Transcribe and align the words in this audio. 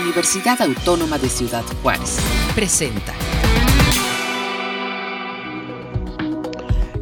Universidad 0.00 0.60
Autónoma 0.60 1.16
de 1.16 1.28
Ciudad 1.28 1.64
Juárez. 1.82 2.18
Presenta. 2.54 3.14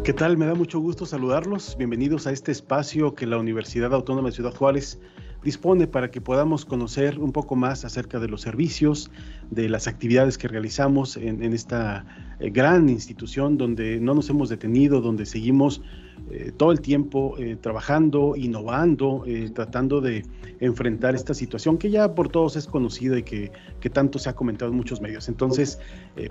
¿Qué 0.04 0.12
tal? 0.12 0.36
Me 0.36 0.46
da 0.46 0.54
mucho 0.54 0.78
gusto 0.78 1.04
saludarlos. 1.04 1.76
Bienvenidos 1.76 2.26
a 2.26 2.32
este 2.32 2.52
espacio 2.52 3.14
que 3.14 3.26
la 3.26 3.38
Universidad 3.38 3.92
Autónoma 3.92 4.28
de 4.28 4.34
Ciudad 4.36 4.54
Juárez 4.54 5.00
dispone 5.44 5.86
para 5.86 6.10
que 6.10 6.20
podamos 6.20 6.64
conocer 6.64 7.18
un 7.18 7.30
poco 7.30 7.54
más 7.54 7.84
acerca 7.84 8.18
de 8.18 8.28
los 8.28 8.40
servicios, 8.40 9.10
de 9.50 9.68
las 9.68 9.86
actividades 9.86 10.38
que 10.38 10.48
realizamos 10.48 11.16
en, 11.18 11.42
esta 11.52 12.06
eh, 12.40 12.50
gran 12.50 12.88
institución 12.88 13.58
donde 13.58 14.00
no 14.00 14.14
nos 14.14 14.30
hemos 14.30 14.48
detenido, 14.48 15.02
donde 15.02 15.26
seguimos 15.26 15.82
eh, 16.30 16.50
todo 16.56 16.72
el 16.72 16.80
tiempo 16.80 17.36
eh, 17.38 17.56
trabajando, 17.60 18.34
innovando, 18.36 19.24
tratando 19.54 20.00
de 20.00 20.24
enfrentar 20.60 21.14
esta 21.14 21.34
situación 21.34 21.76
que 21.76 21.90
ya 21.90 22.14
por 22.14 22.30
todos 22.30 22.56
es 22.56 22.66
conocida 22.66 23.18
y 23.18 23.22
que, 23.22 23.52
que 23.80 23.90
tanto 23.90 24.18
se 24.18 24.30
ha 24.30 24.34
comentado 24.34 24.70
en 24.70 24.78
muchos 24.78 25.02
medios. 25.02 25.28
Entonces, 25.28 25.78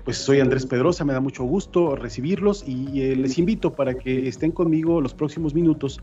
pues 0.04 0.18
soy 0.18 0.40
Andrés 0.40 0.66
Pedrosa, 0.66 1.06
me 1.06 1.14
da 1.14 1.20
mucho 1.20 1.44
gusto 1.44 1.96
recibirlos 1.96 2.68
y 2.68 3.16
les 3.16 3.38
invito 3.38 3.74
para 3.74 3.94
que 3.94 4.28
estén 4.28 4.52
conmigo 4.52 5.02
los 5.02 5.14
próximos 5.14 5.54
minutos 5.54 6.00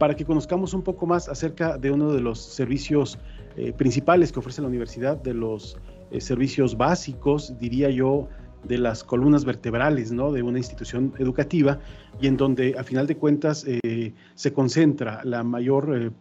para 0.00 0.16
que 0.16 0.24
conozcamos 0.24 0.72
un 0.72 0.80
poco 0.80 1.04
más 1.04 1.28
acerca 1.28 1.76
de 1.76 1.90
uno 1.90 2.10
de 2.10 2.22
los 2.22 2.40
servicios 2.40 3.18
eh, 3.54 3.74
principales 3.74 4.32
que 4.32 4.38
ofrece 4.38 4.62
la 4.62 4.68
universidad, 4.68 5.18
de 5.18 5.34
los 5.34 5.76
eh, 6.10 6.22
servicios 6.22 6.78
básicos, 6.78 7.58
diría 7.58 7.90
yo, 7.90 8.26
de 8.64 8.78
las 8.78 9.04
columnas 9.04 9.44
vertebrales 9.44 10.10
¿no? 10.10 10.32
de 10.32 10.42
una 10.42 10.56
institución 10.56 11.12
educativa 11.18 11.80
y 12.18 12.28
en 12.28 12.38
donde 12.38 12.76
a 12.78 12.82
final 12.82 13.06
de 13.06 13.18
cuentas 13.18 13.66
eh, 13.66 14.14
se 14.34 14.52
concentra 14.54 15.20
la 15.24 15.44
mayor 15.44 16.12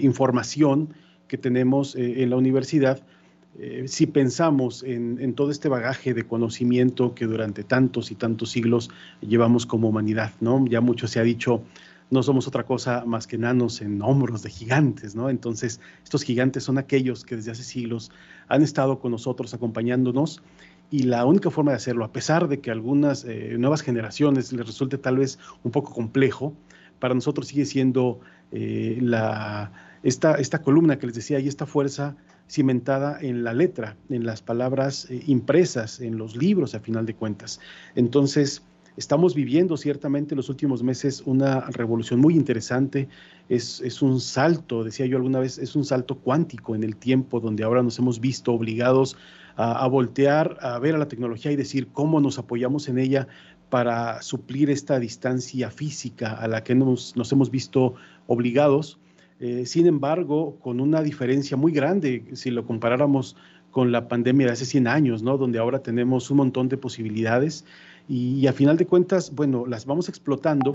información 0.00 0.94
que 1.28 1.36
tenemos 1.36 1.94
en 1.94 2.30
la 2.30 2.36
universidad. 2.36 3.02
si 3.84 4.06
pensamos 4.06 4.82
en, 4.82 5.18
en, 5.20 5.34
todo 5.34 5.50
este 5.50 5.68
bagaje 5.68 6.14
de 6.14 6.24
conocimiento 6.26 7.14
que 7.14 7.26
durante 7.26 7.62
tantos 7.62 8.10
y 8.10 8.14
tantos 8.14 8.50
siglos 8.50 8.88
llevamos 9.20 9.66
como 9.66 9.88
humanidad, 9.90 10.32
¿no? 10.40 10.64
Ya 10.66 10.80
mucho 10.80 11.06
se 11.06 11.20
ha 11.20 11.22
dicho 11.22 11.62
no 12.12 12.22
somos 12.22 12.46
otra 12.46 12.64
cosa 12.64 13.04
más 13.06 13.26
que 13.26 13.36
enanos 13.36 13.80
en 13.80 14.02
hombros 14.02 14.42
de 14.42 14.50
gigantes, 14.50 15.14
¿no? 15.14 15.30
Entonces, 15.30 15.80
estos 16.04 16.22
gigantes 16.22 16.62
son 16.62 16.76
aquellos 16.76 17.24
que 17.24 17.36
desde 17.36 17.52
hace 17.52 17.62
siglos 17.62 18.10
han 18.48 18.62
estado 18.62 18.98
con 18.98 19.12
nosotros 19.12 19.54
acompañándonos 19.54 20.42
y 20.90 21.04
la 21.04 21.24
única 21.24 21.50
forma 21.50 21.70
de 21.70 21.78
hacerlo, 21.78 22.04
a 22.04 22.12
pesar 22.12 22.48
de 22.48 22.60
que 22.60 22.70
algunas 22.70 23.24
eh, 23.24 23.56
nuevas 23.58 23.80
generaciones 23.80 24.52
les 24.52 24.66
resulte 24.66 24.98
tal 24.98 25.16
vez 25.16 25.38
un 25.64 25.70
poco 25.72 25.94
complejo, 25.94 26.52
para 26.98 27.14
nosotros 27.14 27.48
sigue 27.48 27.64
siendo 27.64 28.20
eh, 28.50 28.98
la, 29.00 29.72
esta, 30.02 30.34
esta 30.34 30.60
columna 30.60 30.98
que 30.98 31.06
les 31.06 31.16
decía 31.16 31.40
y 31.40 31.48
esta 31.48 31.64
fuerza 31.64 32.14
cimentada 32.46 33.18
en 33.22 33.42
la 33.42 33.54
letra, 33.54 33.96
en 34.10 34.26
las 34.26 34.42
palabras 34.42 35.06
eh, 35.08 35.22
impresas, 35.28 35.98
en 36.00 36.18
los 36.18 36.36
libros, 36.36 36.74
a 36.74 36.80
final 36.80 37.06
de 37.06 37.14
cuentas. 37.14 37.58
Entonces, 37.94 38.62
Estamos 38.96 39.34
viviendo 39.34 39.76
ciertamente 39.76 40.34
en 40.34 40.36
los 40.36 40.50
últimos 40.50 40.82
meses 40.82 41.22
una 41.24 41.60
revolución 41.70 42.20
muy 42.20 42.34
interesante. 42.34 43.08
Es, 43.48 43.80
es, 43.80 44.02
un 44.02 44.20
salto, 44.20 44.84
decía 44.84 45.06
yo 45.06 45.16
alguna 45.16 45.40
vez, 45.40 45.58
es 45.58 45.74
un 45.74 45.84
salto 45.84 46.16
cuántico 46.16 46.74
en 46.74 46.84
el 46.84 46.96
tiempo 46.96 47.40
donde 47.40 47.64
ahora 47.64 47.82
nos 47.82 47.98
hemos 47.98 48.20
visto 48.20 48.52
obligados 48.52 49.16
a, 49.56 49.86
voltear, 49.86 50.56
a 50.60 50.78
ver 50.78 50.94
a 50.94 50.98
la 50.98 51.08
tecnología 51.08 51.52
y 51.52 51.56
decir 51.56 51.88
cómo 51.92 52.20
nos 52.20 52.38
apoyamos 52.38 52.88
en 52.88 52.98
ella 52.98 53.28
para 53.70 54.20
suplir 54.22 54.70
esta 54.70 54.98
distancia 54.98 55.70
física 55.70 56.34
a 56.34 56.46
la 56.46 56.62
que 56.62 56.74
nos, 56.74 57.16
nos 57.16 57.32
hemos 57.32 57.50
visto 57.50 57.94
obligados. 58.26 58.98
Eh, 59.40 59.66
sin 59.66 59.86
embargo, 59.86 60.56
con 60.60 60.80
una 60.80 61.02
diferencia 61.02 61.56
muy 61.56 61.72
grande, 61.72 62.24
si 62.34 62.50
lo 62.50 62.66
comparáramos 62.66 63.36
con 63.70 63.90
la 63.90 64.06
pandemia 64.06 64.46
de 64.46 64.52
hace 64.52 64.66
100 64.66 64.86
años, 64.86 65.22
¿no? 65.22 65.38
donde 65.38 65.58
ahora 65.58 65.82
tenemos 65.82 66.30
un 66.30 66.36
montón 66.36 66.68
de 66.68 66.76
posibilidades 66.76 67.64
y, 68.08 68.46
a 68.46 68.52
final 68.52 68.76
de 68.76 68.86
cuentas, 68.86 69.34
bueno, 69.34 69.66
las 69.66 69.86
vamos 69.86 70.08
explotando, 70.08 70.72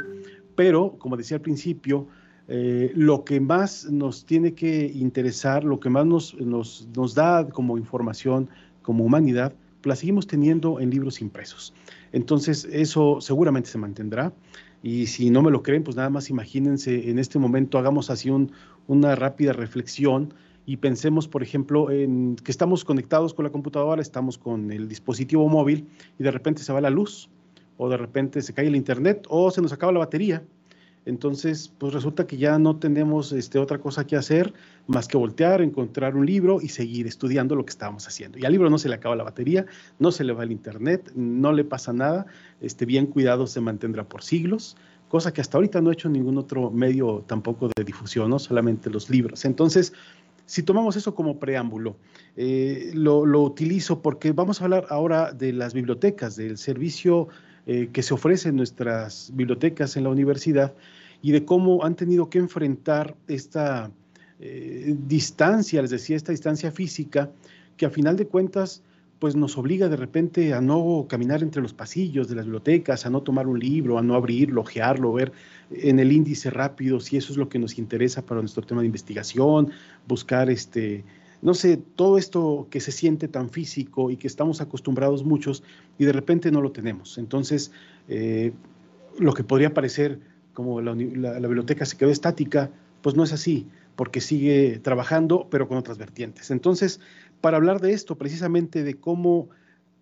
pero 0.56 0.96
como 0.98 1.18
decía 1.18 1.38
al 1.38 1.42
principio, 1.42 2.08
eh, 2.48 2.92
lo 2.96 3.24
que 3.26 3.40
más 3.40 3.86
nos 3.92 4.26
tiene 4.26 4.54
que 4.54 4.86
interesar, 4.86 5.64
lo 5.64 5.80
que 5.80 5.90
más 5.90 6.06
nos, 6.06 6.34
nos, 6.40 6.88
nos 6.96 7.14
da 7.14 7.48
como 7.50 7.78
información, 7.78 8.50
como 8.82 9.04
humanidad, 9.04 9.54
la 9.84 9.96
seguimos 9.96 10.28
teniendo 10.28 10.80
en 10.80 10.90
libros 10.90 11.22
impresos. 11.22 11.74
Entonces, 12.12 12.68
eso 12.72 13.20
seguramente 13.22 13.70
se 13.70 13.78
mantendrá. 13.78 14.34
Y 14.84 15.08
si 15.08 15.30
no 15.30 15.42
me 15.42 15.52
lo 15.52 15.64
creen, 15.64 15.84
pues 15.84 15.96
nada 15.96 16.10
más 16.10 16.30
imagínense, 16.30 17.10
en 17.10 17.20
este 17.20 17.40
momento 17.40 17.78
hagamos 17.78 18.10
así 18.10 18.30
un, 18.30 18.52
una 18.88 19.16
rápida 19.16 19.54
reflexión 19.54 20.34
y 20.68 20.78
pensemos, 20.78 21.30
por 21.30 21.42
ejemplo, 21.42 21.88
que 21.88 22.52
estamos 22.52 22.84
conectados 22.84 23.34
con 23.34 23.46
la 23.46 23.52
computadora, 23.52 24.02
estamos 24.02 24.38
con 24.38 24.70
el 24.70 24.90
dispositivo 24.90 25.48
móvil 25.48 25.88
y 26.20 26.24
de 26.24 26.30
repente 26.30 26.62
se 26.62 26.74
va 26.74 26.82
la 26.82 26.90
luz 26.90 27.30
o 27.78 27.88
de 27.88 27.96
repente 27.96 28.42
se 28.42 28.54
cae 28.54 28.68
el 28.68 28.76
internet 28.76 29.26
o 29.30 29.50
se 29.50 29.62
nos 29.62 29.72
acaba 29.72 29.94
la 29.94 30.00
batería. 30.00 30.44
Entonces, 31.06 31.72
pues 31.78 31.94
resulta 31.94 32.28
que 32.28 32.36
ya 32.36 32.60
no 32.60 32.76
tenemos 32.76 33.32
este, 33.32 33.60
otra 33.60 33.78
cosa 33.78 34.06
que 34.06 34.18
hacer 34.18 34.54
más 34.88 35.08
que 35.08 35.16
voltear, 35.16 35.62
encontrar 35.62 36.18
un 36.18 36.26
libro 36.26 36.60
y 36.62 36.68
seguir 36.68 37.08
estudiando 37.08 37.56
lo 37.56 37.64
que 37.64 37.70
estábamos 37.72 38.06
haciendo. 38.06 38.38
Y 38.38 38.44
al 38.44 38.52
libro 38.52 38.70
no 38.70 38.78
se 38.78 38.90
le 38.90 38.96
acaba 38.96 39.16
la 39.16 39.24
batería, 39.24 39.66
no 40.00 40.12
se 40.12 40.26
le 40.26 40.34
va 40.34 40.44
el 40.44 40.52
internet, 40.52 41.14
no 41.16 41.54
le 41.54 41.64
pasa 41.64 41.94
nada, 41.94 42.26
este, 42.60 42.86
bien 42.86 43.06
cuidado 43.06 43.48
se 43.48 43.62
mantendrá 43.62 44.04
por 44.04 44.22
siglos, 44.22 44.76
cosa 45.08 45.32
que 45.32 45.40
hasta 45.40 45.58
ahorita 45.58 45.80
no 45.80 45.92
ha 45.92 45.94
hecho 45.94 46.10
ningún 46.10 46.38
otro 46.38 46.72
medio 46.72 47.24
tampoco 47.26 47.70
de 47.74 47.86
difusión, 47.86 48.30
no 48.30 48.38
solamente 48.38 48.90
los 48.90 49.10
libros. 49.10 49.46
Entonces, 49.46 49.94
si 50.47 50.63
tomamos 50.63 50.96
eso 50.96 51.13
como 51.13 51.40
preámbulo, 51.40 51.97
eh, 52.38 52.91
lo, 52.94 53.22
utilizo 53.41 54.02
porque 54.02 54.31
vamos 54.31 54.62
a 54.62 54.63
hablar 54.63 54.88
ahora 54.90 55.34
de 55.34 55.52
las 55.52 55.74
bibliotecas, 55.74 56.38
del 56.38 56.58
servicio 56.58 57.28
eh, 57.66 57.90
que 57.91 58.02
se 58.02 58.13
ofrece 58.13 58.50
en 58.50 58.56
nuestras 58.56 59.30
bibliotecas 59.36 59.97
en 59.97 60.06
la 60.06 60.09
universidad 60.09 60.74
y 61.22 61.34
de 61.34 61.44
cómo 61.44 61.84
han 61.84 61.96
tenido 61.96 62.30
que 62.30 62.40
enfrentar 62.40 63.16
esta 63.28 63.91
eh, 64.40 64.96
distancia, 65.07 65.81
les 65.81 65.91
decía, 65.91 66.16
esta 66.16 66.31
distancia 66.31 66.72
física, 66.72 67.30
que 67.75 67.86
a 67.86 67.90
final 67.90 68.16
de 68.16 68.28
cuentas 68.28 68.84
pues 69.20 69.36
nos 69.36 69.58
obliga 69.58 69.90
de 69.90 69.96
repente 69.96 70.54
a 70.54 70.62
no 70.62 71.06
caminar 71.10 71.42
entre 71.42 71.62
los 71.62 71.74
pasillos 71.74 72.28
de 72.28 72.36
las 72.36 72.46
bibliotecas, 72.46 73.06
a 73.06 73.10
no 73.10 73.22
tomar 73.22 73.48
un 73.48 73.60
libro, 73.60 73.98
a 73.98 74.04
no 74.04 74.16
abrirlo, 74.16 74.62
ojearlo, 74.62 75.14
ver 75.14 75.32
en 75.72 76.00
el 76.00 76.12
índice 76.12 76.50
rápido 76.50 77.00
si 77.00 77.18
eso 77.18 77.32
es 77.32 77.38
lo 77.38 77.50
que 77.50 77.60
nos 77.60 77.78
interesa 77.78 78.26
para 78.26 78.42
nuestro 78.42 78.64
tema 78.64 78.82
de 78.82 78.88
investigación, 78.88 79.72
buscar 80.08 80.50
este, 80.50 81.04
no 81.42 81.54
sé, 81.54 81.78
todo 81.78 82.18
esto 82.18 82.68
que 82.70 82.80
se 82.80 82.92
siente 82.92 83.28
tan 83.28 83.50
físico 83.50 84.12
y 84.12 84.18
que 84.18 84.28
estamos 84.28 84.62
acostumbrados 84.62 85.24
muchos 85.24 85.64
y 85.98 86.06
de 86.06 86.14
repente 86.14 86.52
no 86.52 86.62
lo 86.62 86.72
tenemos. 86.72 87.18
Entonces, 87.18 87.72
eh, 88.08 88.54
lo 89.18 89.34
que 89.34 89.44
podría 89.44 89.74
parecer 89.74 90.20
como 90.54 90.82
la 90.82 90.94
biblioteca 90.94 91.86
se 91.86 91.98
quedó 91.98 92.10
estática, 92.10 92.72
pues 93.02 93.16
no 93.16 93.24
es 93.24 93.32
así, 93.32 93.68
porque 93.96 94.22
sigue 94.22 94.80
trabajando, 94.80 95.48
pero 95.50 95.68
con 95.68 95.78
otras 95.78 95.98
vertientes. 95.98 96.50
Entonces, 96.52 97.00
para 97.42 97.58
hablar 97.58 97.81
de 97.81 97.94
esto, 97.94 98.18
precisamente 98.18 98.84
de 98.84 98.96
cómo 98.96 99.50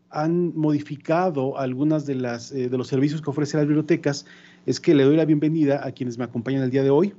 han 0.09 0.55
modificado 0.55 1.57
algunas 1.57 2.05
de, 2.05 2.15
las, 2.15 2.51
eh, 2.51 2.69
de 2.69 2.77
los 2.77 2.87
servicios 2.87 3.21
que 3.21 3.29
ofrecen 3.29 3.59
las 3.59 3.67
bibliotecas, 3.67 4.25
es 4.65 4.79
que 4.79 4.95
le 4.95 5.03
doy 5.03 5.17
la 5.17 5.25
bienvenida 5.25 5.85
a 5.85 5.91
quienes 5.91 6.17
me 6.17 6.23
acompañan 6.23 6.63
el 6.63 6.71
día 6.71 6.83
de 6.83 6.89
hoy. 6.89 7.13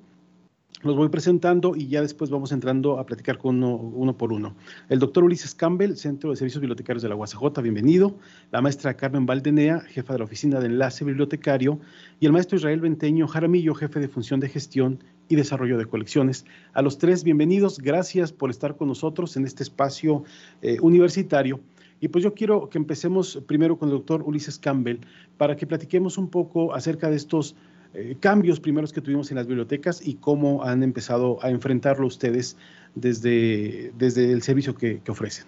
Los 0.83 0.95
voy 0.95 1.09
presentando 1.09 1.75
y 1.75 1.89
ya 1.89 2.03
después 2.03 2.31
vamos 2.31 2.53
entrando 2.53 2.99
a 2.99 3.07
platicar 3.07 3.39
con 3.39 3.63
uno, 3.63 4.17
por 4.17 4.33
uno. 4.33 4.55
El 4.89 4.99
doctor 4.99 5.25
Ulises 5.25 5.55
Campbell, 5.55 5.95
Centro 5.97 6.31
de 6.31 6.37
Servicios 6.37 6.61
Bibliotecarios 6.61 7.03
de 7.03 7.09
la 7.09 7.17
UACJ, 7.17 7.63
bienvenido. 7.63 8.15
La 8.53 8.61
maestra 8.61 8.95
Carmen 8.95 9.25
Valdenea, 9.25 9.81
jefa 9.81 10.13
de 10.13 10.19
la 10.19 10.27
Oficina 10.27 10.61
de 10.61 10.67
Enlace 10.67 11.05
Bibliotecario. 11.05 11.81
Y 12.21 12.27
el 12.27 12.33
maestro 12.33 12.59
Israel 12.59 12.81
Venteño 12.81 13.27
Jaramillo, 13.27 13.75
jefe 13.75 14.01
de 14.01 14.09
Función 14.09 14.39
de 14.39 14.51
Gestión 14.51 15.03
y 15.29 15.37
Desarrollo 15.37 15.79
de 15.79 15.87
Colecciones. 15.87 16.45
A 16.73 16.83
los 16.83 16.99
tres, 16.99 17.25
bienvenidos. 17.25 17.79
Gracias 17.79 18.33
por 18.33 18.51
estar 18.51 18.77
con 18.77 18.89
nosotros 18.89 19.37
en 19.37 19.45
este 19.45 19.63
espacio 19.63 20.25
eh, 20.63 20.79
universitario. 20.81 21.61
Y 22.01 22.09
pues 22.09 22.23
yo 22.23 22.35
quiero 22.35 22.69
que 22.69 22.79
empecemos 22.79 23.43
primero 23.47 23.79
con 23.79 23.89
el 23.89 23.95
doctor 23.95 24.23
Ulises 24.23 24.59
Campbell 24.59 25.01
para 25.39 25.57
que 25.57 25.67
platiquemos 25.67 26.19
un 26.19 26.31
poco 26.31 26.75
acerca 26.75 27.09
de 27.09 27.17
estos 27.17 27.57
eh, 27.95 28.17
cambios 28.21 28.61
primeros 28.61 28.93
que 28.93 29.01
tuvimos 29.01 29.31
en 29.31 29.37
las 29.37 29.47
bibliotecas 29.47 30.07
y 30.07 30.17
cómo 30.17 30.63
han 30.63 30.83
empezado 30.83 31.43
a 31.43 31.49
enfrentarlo 31.49 32.07
ustedes 32.07 32.57
desde, 32.95 33.93
desde 33.97 34.33
el 34.33 34.43
servicio 34.43 34.75
que, 34.75 35.01
ofrecen. 35.09 35.47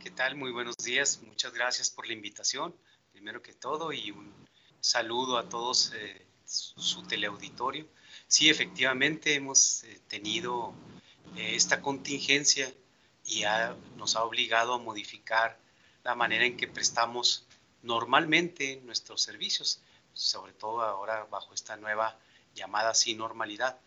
¿Qué 0.00 0.10
tal? 0.10 0.36
Muy 0.36 0.52
buenos 0.52 0.76
días. 0.76 1.20
Muchas 1.26 1.52
gracias 1.52 1.90
por 1.90 2.06
la 2.06 2.12
invitación, 2.12 2.74
primero 3.10 3.42
que 3.42 3.52
todo, 3.52 3.92
y 3.92 4.12
un 4.12 4.32
saludo 4.78 5.38
a 5.38 5.48
todos 5.48 5.92
eh, 5.96 6.24
su 6.54 7.02
teleauditorio. 7.02 7.86
Sí, 8.26 8.48
efectivamente 8.48 9.34
hemos 9.34 9.84
eh, 9.84 10.00
tenido 10.08 10.74
eh, 11.36 11.54
esta 11.54 11.80
contingencia 11.80 12.72
y 13.26 13.44
nos 13.96 14.16
ha 14.16 14.24
obligado 14.24 14.74
a 14.74 14.78
modificar 14.78 15.58
la 16.02 16.14
manera 16.14 16.44
en 16.44 16.56
que 16.58 16.68
prestamos 16.68 17.46
normalmente 17.82 18.80
nuestros 18.84 19.22
servicios, 19.22 19.80
sobre 20.12 20.52
todo 20.52 20.82
ahora 20.82 21.24
bajo 21.30 21.54
esta 21.54 21.76
nueva 21.76 22.18
llamada 22.54 22.92
sin 22.94 23.18
normalidad. 23.18 23.78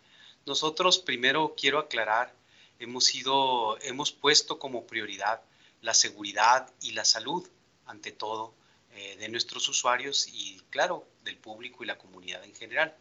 Nosotros 0.44 0.98
primero 0.98 1.54
quiero 1.56 1.78
aclarar 1.78 2.34
hemos, 2.78 3.04
sido, 3.04 3.78
hemos 3.82 4.12
puesto 4.12 4.58
como 4.58 4.86
prioridad 4.86 5.42
la 5.80 5.94
seguridad 5.94 6.70
y 6.80 6.92
la 6.92 7.04
salud 7.04 7.48
ante 7.86 8.12
todo 8.12 8.54
eh, 8.92 9.16
de 9.16 9.28
nuestros 9.28 9.68
usuarios 9.68 10.28
y 10.28 10.60
claro, 10.70 11.06
del 11.28 11.36
público 11.38 11.84
y 11.84 11.86
la 11.86 11.98
comunidad 11.98 12.42
en 12.44 12.54
general. 12.54 12.94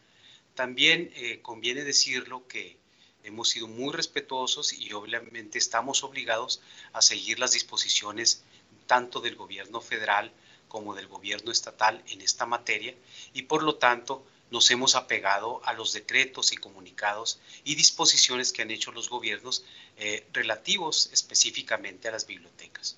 También 0.53 1.11
eh, 1.15 1.39
conviene 1.41 1.83
decirlo 1.83 2.47
que 2.47 2.77
hemos 3.23 3.49
sido 3.49 3.67
muy 3.67 3.93
respetuosos 3.93 4.73
y 4.73 4.91
obviamente 4.93 5.57
estamos 5.57 6.03
obligados 6.03 6.61
a 6.93 7.01
seguir 7.01 7.39
las 7.39 7.53
disposiciones 7.53 8.43
tanto 8.85 9.19
del 9.19 9.35
gobierno 9.35 9.81
federal 9.81 10.31
como 10.67 10.95
del 10.95 11.07
gobierno 11.07 11.51
estatal 11.51 12.03
en 12.07 12.21
esta 12.21 12.45
materia 12.45 12.95
y 13.33 13.43
por 13.43 13.63
lo 13.63 13.75
tanto 13.75 14.25
nos 14.49 14.71
hemos 14.71 14.95
apegado 14.95 15.61
a 15.65 15.73
los 15.73 15.93
decretos 15.93 16.53
y 16.53 16.57
comunicados 16.57 17.39
y 17.63 17.75
disposiciones 17.75 18.53
que 18.53 18.61
han 18.61 18.71
hecho 18.71 18.91
los 18.91 19.09
gobiernos 19.09 19.63
eh, 19.97 20.25
relativos 20.31 21.09
específicamente 21.11 22.07
a 22.07 22.11
las 22.11 22.25
bibliotecas. 22.25 22.97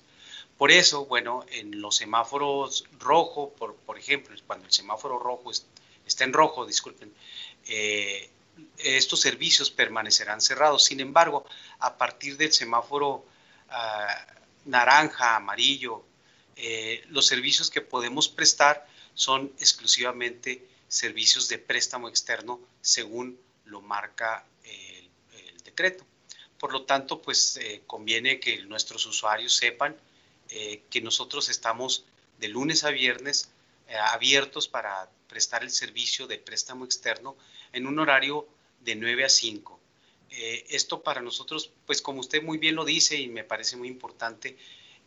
Por 0.60 0.70
eso, 0.72 1.06
bueno, 1.06 1.46
en 1.52 1.80
los 1.80 1.96
semáforos 1.96 2.84
rojo, 2.98 3.54
por, 3.54 3.98
ejemplo, 3.98 4.36
cuando 4.46 4.66
el 4.66 4.72
semáforo 4.72 5.18
rojo 5.18 5.50
está 6.04 6.24
en 6.24 6.34
rojo, 6.34 6.66
disculpen, 6.66 7.10
eh, 7.66 8.28
estos 8.76 9.20
servicios 9.20 9.70
permanecerán 9.70 10.42
cerrados. 10.42 10.84
Sin 10.84 11.00
embargo, 11.00 11.46
a 11.78 11.96
partir 11.96 12.36
del 12.36 12.52
semáforo 12.52 13.24
ah, 13.70 14.26
naranja, 14.66 15.36
amarillo, 15.36 16.04
eh, 16.56 17.06
los 17.08 17.24
servicios 17.24 17.70
que 17.70 17.80
podemos 17.80 18.28
prestar 18.28 18.86
son 19.14 19.50
exclusivamente 19.60 20.68
servicios 20.88 21.48
de 21.48 21.56
préstamo 21.56 22.06
externo 22.06 22.60
según 22.82 23.40
lo 23.64 23.80
marca 23.80 24.44
el, 24.64 25.08
decreto. 25.64 26.04
Por 26.58 26.70
lo 26.70 26.82
tanto, 26.82 27.22
pues 27.22 27.56
eh, 27.56 27.80
conviene 27.86 28.38
que 28.38 28.58
nuestros 28.64 29.06
usuarios 29.06 29.56
sepan 29.56 29.96
eh, 30.50 30.82
que 30.90 31.00
nosotros 31.00 31.48
estamos 31.48 32.04
de 32.38 32.48
lunes 32.48 32.84
a 32.84 32.90
viernes 32.90 33.50
abiertos 34.12 34.68
para 34.68 35.10
prestar 35.28 35.64
el 35.64 35.70
servicio 35.70 36.28
de 36.28 36.38
préstamo 36.38 36.84
externo 36.84 37.36
en 37.72 37.88
un 37.88 37.98
horario 37.98 38.46
de 38.82 38.94
9 38.94 39.24
a 39.24 39.28
5. 39.28 39.80
esto 40.30 41.02
para 41.02 41.20
nosotros, 41.20 41.72
pues 41.86 42.00
como 42.00 42.20
usted 42.20 42.40
muy 42.40 42.58
bien 42.58 42.76
lo 42.76 42.84
dice 42.84 43.16
y 43.16 43.26
me 43.26 43.42
parece 43.42 43.76
muy 43.76 43.88
importante, 43.88 44.56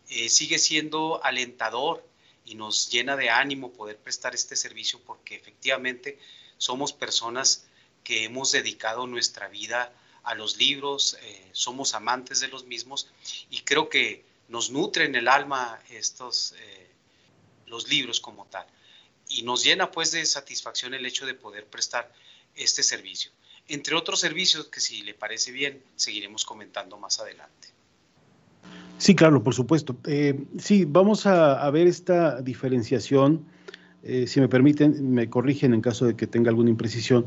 eh, 0.10 0.30
sigue 0.30 0.60
siendo 0.60 1.24
alentador 1.24 2.06
y 2.46 2.56
nos 2.56 2.90
llena 2.92 3.16
de 3.16 3.30
ánimo 3.30 3.72
poder 3.72 3.98
prestar 3.98 4.36
este 4.36 4.56
servicio 4.56 5.00
porque 5.06 5.36
efectivamente 5.36 6.20
somos 6.58 6.92
personas 6.92 7.66
que 8.04 8.26
hemos 8.26 8.52
dedicado 8.52 9.08
nuestra 9.08 9.48
vida 9.48 9.94
a 10.24 10.36
los 10.36 10.58
libros, 10.58 11.18
eh, 11.22 11.50
somos 11.54 11.94
amantes 11.94 12.42
de 12.42 12.50
los 12.50 12.66
mismos 12.66 13.08
y 13.50 13.62
creo 13.62 13.88
que 13.90 14.26
nos 14.54 14.70
nutren 14.70 15.16
el 15.16 15.28
alma 15.28 15.80
estos 15.90 16.54
eh, 16.60 16.88
los 17.66 17.90
libros 17.90 18.20
como 18.20 18.46
tal 18.46 18.68
y 19.28 19.42
nos 19.42 19.64
llena 19.64 19.90
pues 19.90 20.12
de 20.12 20.24
satisfacción 20.26 20.94
el 20.94 21.06
hecho 21.08 21.26
de 21.26 21.34
poder 21.34 21.66
prestar 21.66 22.14
este 22.56 22.84
servicio 22.84 23.32
entre 23.68 23.96
otros 23.96 24.20
servicios 24.20 24.68
que 24.68 24.80
si 24.80 25.02
le 25.02 25.16
parece 25.16 25.52
bien 25.52 25.82
seguiremos 25.96 26.46
comentando 26.46 27.00
más 27.00 27.20
adelante. 27.20 27.70
Sí, 29.00 29.16
claro, 29.16 29.44
por 29.44 29.54
supuesto. 29.54 29.98
Eh, 30.06 30.46
sí, 30.60 30.86
vamos 30.86 31.26
a, 31.26 31.70
ver 31.72 31.88
esta 31.88 32.42
diferenciación. 32.42 33.46
Eh, 34.04 34.28
si 34.28 34.40
me 34.40 34.48
permiten, 34.48 35.12
me 35.12 35.30
corrigen 35.30 35.74
en 35.74 35.82
caso 35.82 36.06
de 36.06 36.16
que 36.16 36.28
tenga 36.28 36.50
alguna 36.50 36.70
imprecisión. 36.70 37.26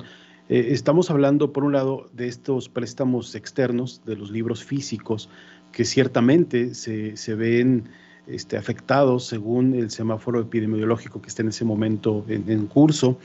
Estamos 0.48 1.10
hablando, 1.10 1.52
por 1.52 1.64
un 1.64 1.72
lado, 1.72 2.08
de 2.12 2.28
estos 2.28 2.68
préstamos 2.68 3.34
externos, 3.34 4.02
de 4.04 4.14
los 4.14 4.30
libros 4.30 4.62
físicos, 4.62 5.28
que 5.76 5.84
ciertamente 5.84 6.74
se, 6.74 7.34
ven 7.34 7.84
este, 8.26 8.56
afectados 8.56 9.26
según 9.26 9.74
el 9.74 9.90
semáforo 9.90 10.40
epidemiológico 10.40 11.20
que 11.20 11.28
está 11.28 11.42
en 11.42 11.48
ese 11.48 11.66
momento 11.66 12.24
en 12.28 12.66
curso. 12.66 13.18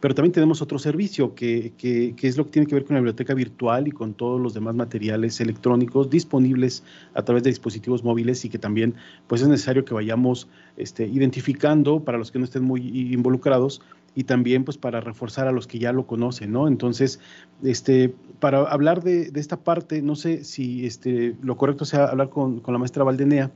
Pero 0.00 0.16
también 0.16 0.32
tenemos 0.32 0.60
otro 0.60 0.80
servicio 0.80 1.36
que, 1.36 1.74
es 2.20 2.36
lo 2.36 2.46
que 2.46 2.50
tiene 2.50 2.66
que 2.66 2.74
ver 2.74 2.84
con 2.84 2.94
la 2.94 3.00
biblioteca 3.00 3.34
virtual 3.34 3.86
y 3.86 3.92
con 3.92 4.14
todos 4.14 4.40
los 4.40 4.52
demás 4.52 4.74
materiales 4.74 5.40
electrónicos 5.40 6.10
disponibles 6.10 6.82
a 7.14 7.22
través 7.22 7.44
de 7.44 7.50
dispositivos 7.50 8.02
móviles 8.02 8.44
y 8.44 8.48
que 8.48 8.58
también 8.58 8.96
pues 9.28 9.42
es 9.42 9.46
necesario 9.46 9.84
que 9.84 9.94
vayamos 9.94 10.48
este, 10.76 11.06
identificando 11.06 12.00
para 12.00 12.18
los 12.18 12.32
que 12.32 12.40
no 12.40 12.44
estén 12.46 12.64
muy 12.64 12.80
involucrados 13.12 13.80
y 14.14 14.24
también 14.24 14.64
pues 14.64 14.76
para 14.78 15.00
reforzar 15.00 15.48
a 15.48 15.52
los 15.52 15.66
que 15.66 15.78
ya 15.78 15.92
lo 15.92 16.06
conocen, 16.06 16.52
¿no? 16.52 16.68
Entonces, 16.68 17.20
este, 17.62 18.14
para 18.40 18.60
hablar 18.60 19.02
de, 19.02 19.30
esta 19.34 19.56
parte, 19.56 20.02
no 20.02 20.16
sé 20.16 20.44
si 20.44 20.86
este, 20.86 21.34
lo 21.42 21.56
correcto 21.56 21.84
sea 21.84 22.06
hablar 22.06 22.28
con, 22.28 22.60
con 22.60 22.72
la 22.74 22.78
maestra 22.78 23.04
Valdenea 23.04 23.50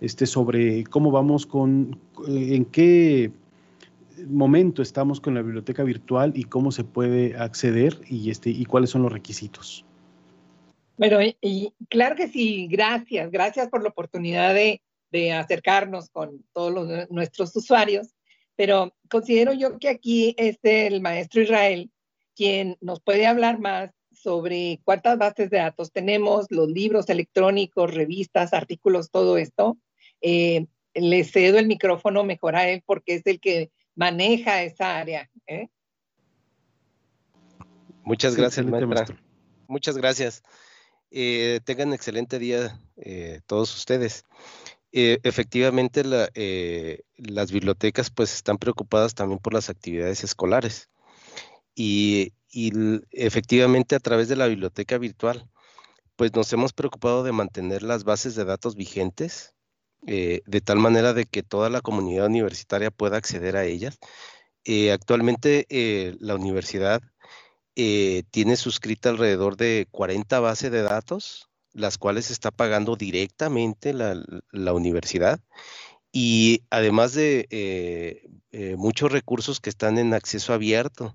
este, 0.00 0.26
sobre 0.26 0.84
cómo 0.84 1.10
vamos 1.10 1.46
con, 1.46 1.98
en 2.26 2.64
qué 2.66 3.32
momento 4.26 4.82
estamos 4.82 5.20
con 5.20 5.34
la 5.34 5.42
biblioteca 5.42 5.82
virtual 5.84 6.32
y 6.34 6.44
cómo 6.44 6.72
se 6.72 6.84
puede 6.84 7.36
acceder 7.36 8.00
y, 8.08 8.30
este, 8.30 8.50
y 8.50 8.64
cuáles 8.64 8.90
son 8.90 9.02
los 9.02 9.12
requisitos. 9.12 9.84
Bueno, 10.96 11.18
y, 11.40 11.72
claro 11.88 12.16
que 12.16 12.28
sí, 12.28 12.66
gracias, 12.68 13.30
gracias 13.30 13.68
por 13.68 13.82
la 13.82 13.90
oportunidad 13.90 14.54
de, 14.54 14.82
de 15.12 15.32
acercarnos 15.32 16.10
con 16.10 16.44
todos 16.52 17.08
nuestros 17.10 17.54
usuarios, 17.54 18.08
pero 18.58 18.92
considero 19.08 19.52
yo 19.52 19.78
que 19.78 19.88
aquí 19.88 20.34
es 20.36 20.58
el 20.64 21.00
maestro 21.00 21.42
Israel 21.42 21.92
quien 22.34 22.76
nos 22.80 23.00
puede 23.00 23.24
hablar 23.24 23.60
más 23.60 23.92
sobre 24.10 24.80
cuántas 24.82 25.16
bases 25.16 25.48
de 25.48 25.58
datos 25.58 25.92
tenemos, 25.92 26.46
los 26.50 26.68
libros 26.68 27.08
electrónicos, 27.08 27.94
revistas, 27.94 28.52
artículos, 28.52 29.12
todo 29.12 29.38
esto. 29.38 29.78
Eh, 30.20 30.66
le 30.92 31.22
cedo 31.22 31.58
el 31.58 31.68
micrófono 31.68 32.24
mejor 32.24 32.56
a 32.56 32.68
él 32.68 32.82
porque 32.84 33.14
es 33.14 33.26
el 33.26 33.38
que 33.38 33.70
maneja 33.94 34.60
esa 34.64 34.98
área. 34.98 35.30
¿eh? 35.46 35.68
Muchas 38.02 38.34
gracias, 38.34 38.66
maestra. 38.66 39.06
Muchas 39.68 39.96
gracias. 39.96 40.42
Eh, 41.12 41.60
tengan 41.64 41.92
excelente 41.92 42.40
día 42.40 42.80
eh, 42.96 43.40
todos 43.46 43.76
ustedes. 43.76 44.24
Efectivamente, 44.92 46.02
las 46.04 47.52
bibliotecas 47.52 48.10
pues 48.10 48.34
están 48.34 48.58
preocupadas 48.58 49.14
también 49.14 49.38
por 49.38 49.54
las 49.54 49.70
actividades 49.70 50.24
escolares 50.24 50.88
y, 51.74 52.32
efectivamente 53.12 53.94
a 53.94 54.00
través 54.00 54.28
de 54.28 54.36
la 54.36 54.46
biblioteca 54.46 54.96
virtual 54.98 55.48
pues 56.16 56.34
nos 56.34 56.52
hemos 56.52 56.72
preocupado 56.72 57.22
de 57.22 57.30
mantener 57.30 57.84
las 57.84 58.02
bases 58.02 58.34
de 58.34 58.44
datos 58.44 58.74
vigentes 58.74 59.54
eh, 60.06 60.42
de 60.46 60.60
tal 60.60 60.78
manera 60.78 61.12
de 61.12 61.26
que 61.26 61.44
toda 61.44 61.70
la 61.70 61.80
comunidad 61.80 62.26
universitaria 62.26 62.90
pueda 62.90 63.16
acceder 63.16 63.56
a 63.56 63.64
ellas. 63.64 63.98
Eh, 64.64 64.90
actualmente 64.90 65.66
eh, 65.70 66.16
la 66.20 66.34
universidad 66.34 67.00
tiene 67.74 68.56
suscrita 68.56 69.10
alrededor 69.10 69.56
de 69.56 69.86
40 69.92 70.40
bases 70.40 70.72
de 70.72 70.82
datos, 70.82 71.47
las 71.72 71.98
cuales 71.98 72.30
está 72.30 72.50
pagando 72.50 72.96
directamente 72.96 73.92
la, 73.92 74.72
universidad 74.72 75.40
y 76.12 76.62
además 76.70 77.14
de 77.14 78.28
muchos 78.76 79.12
recursos 79.12 79.60
que 79.60 79.70
están 79.70 79.98
en 79.98 80.14
acceso 80.14 80.52
abierto. 80.52 81.14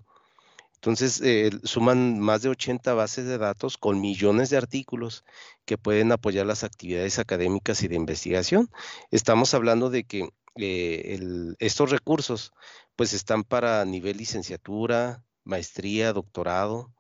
Entonces, 0.84 1.22
eh, 1.24 1.50
suman 1.64 2.20
más 2.20 2.42
de 2.42 2.50
80 2.50 2.94
bases 2.94 3.26
de 3.26 3.38
datos 3.38 3.78
con 3.78 4.02
millones 4.02 4.50
de 4.50 4.58
artículos 4.58 5.24
que 5.64 5.78
pueden 5.78 6.12
apoyar 6.12 6.46
las 6.46 6.66
actividades 6.66 7.20
académicas 7.20 7.84
y 7.84 7.88
de 7.88 7.96
investigación. 7.96 8.70
Estamos 9.10 9.54
hablando 9.54 9.90
de 9.90 10.04
que 10.04 10.28
eh, 10.58 11.56
estos 11.60 11.90
recursos 11.90 12.52
pues 12.98 13.14
están 13.14 13.46
para 13.46 13.86
nivel 13.86 14.18
licenciatura, 14.18 15.24
maestría, 15.46 16.12
doctorado, 16.12 16.92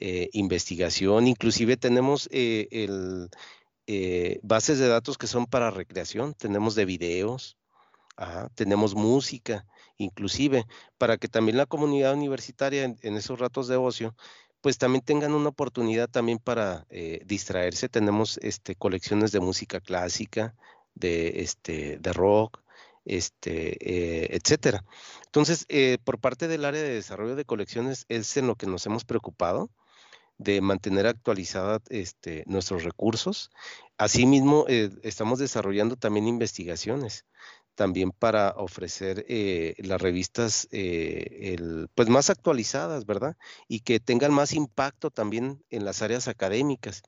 eh, 0.00 0.28
investigación, 0.32 1.26
inclusive 1.26 1.76
tenemos 1.76 2.28
bases 4.42 4.78
de 4.78 4.88
datos 4.88 5.18
que 5.18 5.26
son 5.26 5.46
para 5.46 5.70
recreación, 5.70 6.34
tenemos 6.34 6.74
de 6.74 6.84
videos, 6.84 7.56
tenemos 8.54 8.94
música, 8.94 9.66
inclusive 9.96 10.66
para 10.98 11.16
que 11.16 11.28
también 11.28 11.56
la 11.56 11.66
comunidad 11.66 12.14
universitaria 12.14 12.84
en, 12.84 13.16
esos 13.16 13.38
ratos 13.38 13.68
de 13.68 13.76
ocio 13.76 14.14
pues 14.60 14.78
también 14.78 15.02
tengan 15.02 15.32
una 15.32 15.48
oportunidad 15.48 16.08
también 16.08 16.38
para 16.38 16.86
eh, 16.90 17.22
distraerse. 17.24 17.88
Tenemos 17.88 18.38
este, 18.42 18.74
colecciones 18.74 19.32
de 19.32 19.40
música 19.40 19.80
clásica, 19.80 20.54
de, 20.94 21.40
este, 21.40 21.98
de 21.98 22.12
rock, 22.12 22.60
este, 23.06 23.76
eh, 23.80 24.36
etcétera. 24.36 24.84
Entonces, 25.24 25.64
eh, 25.68 25.98
por 26.04 26.18
parte 26.18 26.46
del 26.46 26.64
área 26.66 26.82
de 26.82 26.94
desarrollo 26.94 27.36
de 27.36 27.46
colecciones 27.46 28.04
es 28.08 28.36
en 28.36 28.46
lo 28.46 28.56
que 28.56 28.66
nos 28.66 28.84
hemos 28.86 29.04
preocupado 29.04 29.70
de 30.40 30.62
mantener 30.62 31.06
actualizados 31.06 31.82
este, 31.90 32.44
nuestros 32.46 32.82
recursos. 32.82 33.50
Asimismo, 33.98 34.64
estamos 35.02 35.38
desarrollando 35.38 35.96
también 35.96 36.26
investigaciones 36.26 37.26
también 37.74 38.10
para 38.10 38.50
ofrecer 38.56 39.24
eh, 39.28 39.74
las 39.78 40.00
revistas 40.00 40.68
eh, 40.70 41.56
pues 41.94 42.08
más 42.08 42.28
actualizadas, 42.28 43.06
¿verdad? 43.06 43.36
Y 43.68 43.80
que 43.80 44.00
tengan 44.00 44.34
más 44.34 44.52
impacto 44.52 45.10
también 45.10 45.62
en 45.70 45.84
las 45.84 46.02
áreas 46.02 46.28
académicas. 46.28 47.02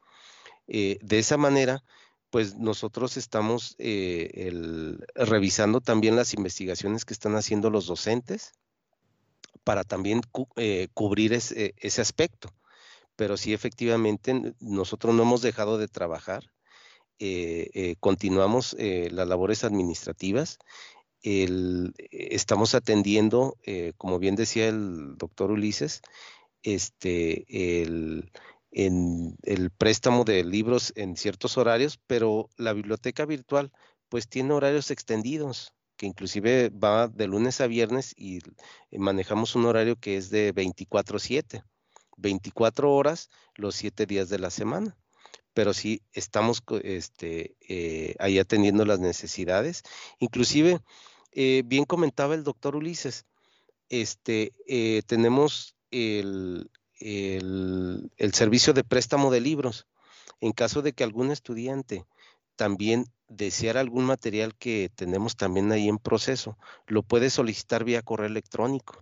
de 0.66 1.18
esa 1.18 1.36
manera, 1.36 1.82
pues 2.30 2.56
nosotros 2.56 3.16
estamos 3.16 3.76
revisando 5.14 5.80
también 5.80 6.16
las 6.16 6.32
investigaciones 6.34 7.04
que 7.04 7.14
están 7.14 7.34
haciendo 7.34 7.68
los 7.68 7.86
docentes 7.86 8.52
para 9.64 9.84
también 9.84 10.22
cubrir 10.94 11.32
ese, 11.34 12.00
aspecto. 12.00 12.48
Pero 13.16 13.36
sí, 13.36 13.52
efectivamente, 13.52 14.54
nosotros 14.60 15.14
no 15.14 15.22
hemos 15.22 15.42
dejado 15.42 15.78
de 15.78 15.88
trabajar. 15.88 16.44
continuamos 18.00 18.76
las 18.78 19.28
labores 19.28 19.64
administrativas 19.64 20.58
estamos 21.22 22.74
atendiendo, 22.74 23.56
eh, 23.64 23.92
como 23.96 24.18
bien 24.18 24.34
decía 24.34 24.68
el 24.68 25.16
doctor 25.16 25.50
Ulises, 25.52 26.02
este, 26.62 27.82
el, 27.82 28.30
en 28.70 29.36
el 29.42 29.70
préstamo 29.70 30.24
de 30.24 30.44
libros 30.44 30.92
en 30.96 31.16
ciertos 31.16 31.56
horarios, 31.58 31.98
pero 32.06 32.48
la 32.56 32.72
biblioteca 32.72 33.24
virtual 33.24 33.72
pues 34.08 34.28
tiene 34.28 34.52
horarios 34.52 34.90
extendidos, 34.90 35.72
que 35.96 36.06
inclusive 36.06 36.70
va 36.70 37.08
de 37.08 37.26
lunes 37.26 37.60
a 37.60 37.66
viernes 37.66 38.14
y 38.16 38.40
manejamos 38.90 39.54
un 39.54 39.66
horario 39.66 39.96
que 39.96 40.16
es 40.16 40.30
de 40.30 40.52
24/7, 40.52 41.62
24 42.16 42.92
horas 42.92 43.30
los 43.54 43.74
7 43.76 44.06
días 44.06 44.28
de 44.28 44.38
la 44.38 44.50
semana 44.50 44.96
pero 45.54 45.74
sí 45.74 46.02
estamos 46.12 46.62
este, 46.82 47.56
eh, 47.68 48.14
ahí 48.18 48.38
atendiendo 48.38 48.84
las 48.84 49.00
necesidades. 49.00 49.82
Inclusive 50.18 50.80
eh, 51.32 51.62
bien 51.64 51.84
comentaba 51.84 52.34
el 52.34 52.44
doctor 52.44 52.76
Ulises, 52.76 53.26
este, 53.88 54.54
eh, 54.66 55.02
tenemos 55.06 55.76
el, 55.90 56.70
servicio 58.32 58.72
de 58.72 58.84
préstamo 58.84 59.30
de 59.30 59.40
libros. 59.40 59.86
En 60.40 60.52
caso 60.52 60.82
de 60.82 60.92
que 60.92 61.04
algún 61.04 61.30
estudiante 61.30 62.04
también 62.56 63.06
deseara 63.28 63.80
algún 63.80 64.04
material 64.04 64.54
que 64.56 64.90
tenemos 64.94 65.36
también 65.36 65.70
ahí 65.72 65.88
en 65.88 65.98
proceso, 65.98 66.58
lo 66.86 67.02
puede 67.02 67.30
solicitar 67.30 67.84
vía 67.84 68.02
correo 68.02 68.26
electrónico. 68.26 68.98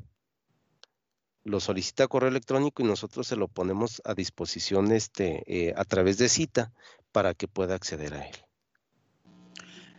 Lo 1.44 1.58
solicita 1.58 2.06
correo 2.06 2.28
electrónico 2.28 2.82
y 2.82 2.86
nosotros 2.86 3.26
se 3.26 3.36
lo 3.36 3.48
ponemos 3.48 4.02
a 4.04 4.14
disposición 4.14 4.92
este, 4.92 5.42
eh, 5.46 5.72
a 5.74 5.84
través 5.84 6.18
de 6.18 6.28
cita 6.28 6.72
para 7.12 7.32
que 7.32 7.48
pueda 7.48 7.74
acceder 7.74 8.12
a 8.12 8.26
él. 8.26 8.36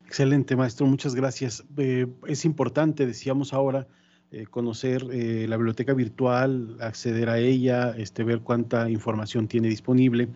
Excelente, 0.05 0.55
maestro, 0.55 0.85
muchas 0.85 1.15
gracias. 1.15 1.63
Eh, 1.77 2.05
es 2.27 2.45
importante, 2.45 3.07
decíamos 3.07 3.53
ahora, 3.53 3.87
eh, 4.31 4.45
conocer 4.45 5.03
la 5.03 5.57
biblioteca 5.57 5.93
virtual, 5.93 6.77
acceder 6.79 7.27
a 7.29 7.39
ella, 7.39 7.95
este, 7.97 8.23
ver 8.23 8.41
cuánta 8.41 8.89
información 8.89 9.47
tiene 9.47 9.67
disponible. 9.67 10.29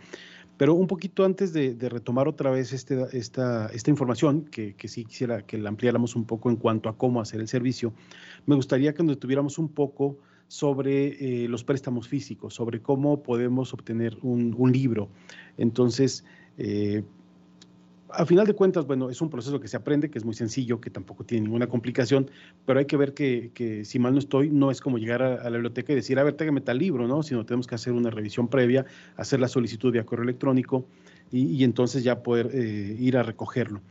Pero 0.58 0.74
un 0.74 0.88
poquito 0.88 1.24
antes 1.24 1.54
de, 1.54 1.76
retomar 1.90 2.28
otra 2.28 2.50
vez 2.50 2.74
este, 2.74 3.06
esta, 3.12 3.68
esta 3.68 3.90
información, 3.92 4.46
que, 4.46 4.76
que, 4.76 4.88
sí 4.88 5.06
quisiera 5.06 5.46
que 5.46 5.58
la 5.58 5.70
ampliáramos 5.70 6.16
un 6.16 6.26
poco 6.26 6.50
en 6.50 6.56
cuanto 6.56 6.90
a 6.90 6.98
cómo 6.98 7.22
hacer 7.22 7.42
el 7.42 7.48
servicio, 7.48 7.94
me 8.46 8.56
gustaría 8.56 8.94
que 8.94 9.04
nos 9.04 9.20
tuviéramos 9.20 9.58
un 9.58 9.70
poco 9.70 10.18
sobre 10.48 11.48
los 11.48 11.64
préstamos 11.64 12.08
físicos, 12.08 12.54
sobre 12.54 12.82
cómo 12.82 13.24
podemos 13.24 13.74
obtener 13.74 14.18
un, 14.22 14.56
un 14.58 14.72
libro. 14.72 15.10
Entonces, 15.58 16.24
a 18.18 18.26
final 18.26 18.46
de 18.46 18.54
cuentas, 18.54 18.86
bueno, 18.86 19.10
es 19.10 19.22
un 19.22 19.30
proceso 19.30 19.60
que 19.60 19.68
se 19.68 19.78
aprende, 19.78 20.10
que 20.10 20.18
es 20.18 20.26
muy 20.26 20.34
sencillo, 20.34 20.80
que 20.80 20.90
tampoco 20.90 21.24
tiene 21.24 21.44
ninguna 21.44 21.68
complicación, 21.68 22.30
pero 22.66 22.80
hay 22.80 22.86
que 22.86 22.98
ver 22.98 23.14
que, 23.14 23.82
si 23.86 24.00
mal 24.00 24.14
no 24.14 24.20
estoy, 24.20 24.50
no 24.50 24.72
es 24.72 24.82
como 24.82 24.98
llegar 24.98 25.22
a, 25.22 25.44
la 25.44 25.58
biblioteca 25.58 25.92
y 25.94 25.96
decir, 25.96 26.18
a 26.20 26.24
ver, 26.24 26.34
téngame 26.34 26.62
tal 26.62 26.78
libro, 26.78 27.08
¿no? 27.08 27.24
Sino 27.24 27.46
tenemos 27.46 27.68
que 27.68 27.76
hacer 27.76 27.94
una 27.94 28.10
revisión 28.10 28.48
previa, 28.48 28.86
hacer 29.18 29.40
la 29.40 29.48
solicitud 29.48 29.92
vía 29.92 30.06
correo 30.06 30.24
electrónico 30.24 30.86
y, 31.32 31.64
entonces 31.64 32.04
ya 32.04 32.22
poder 32.24 32.52
eh, 32.54 32.96
ir 33.00 33.18
a 33.18 33.24
recogerlo. 33.24 33.82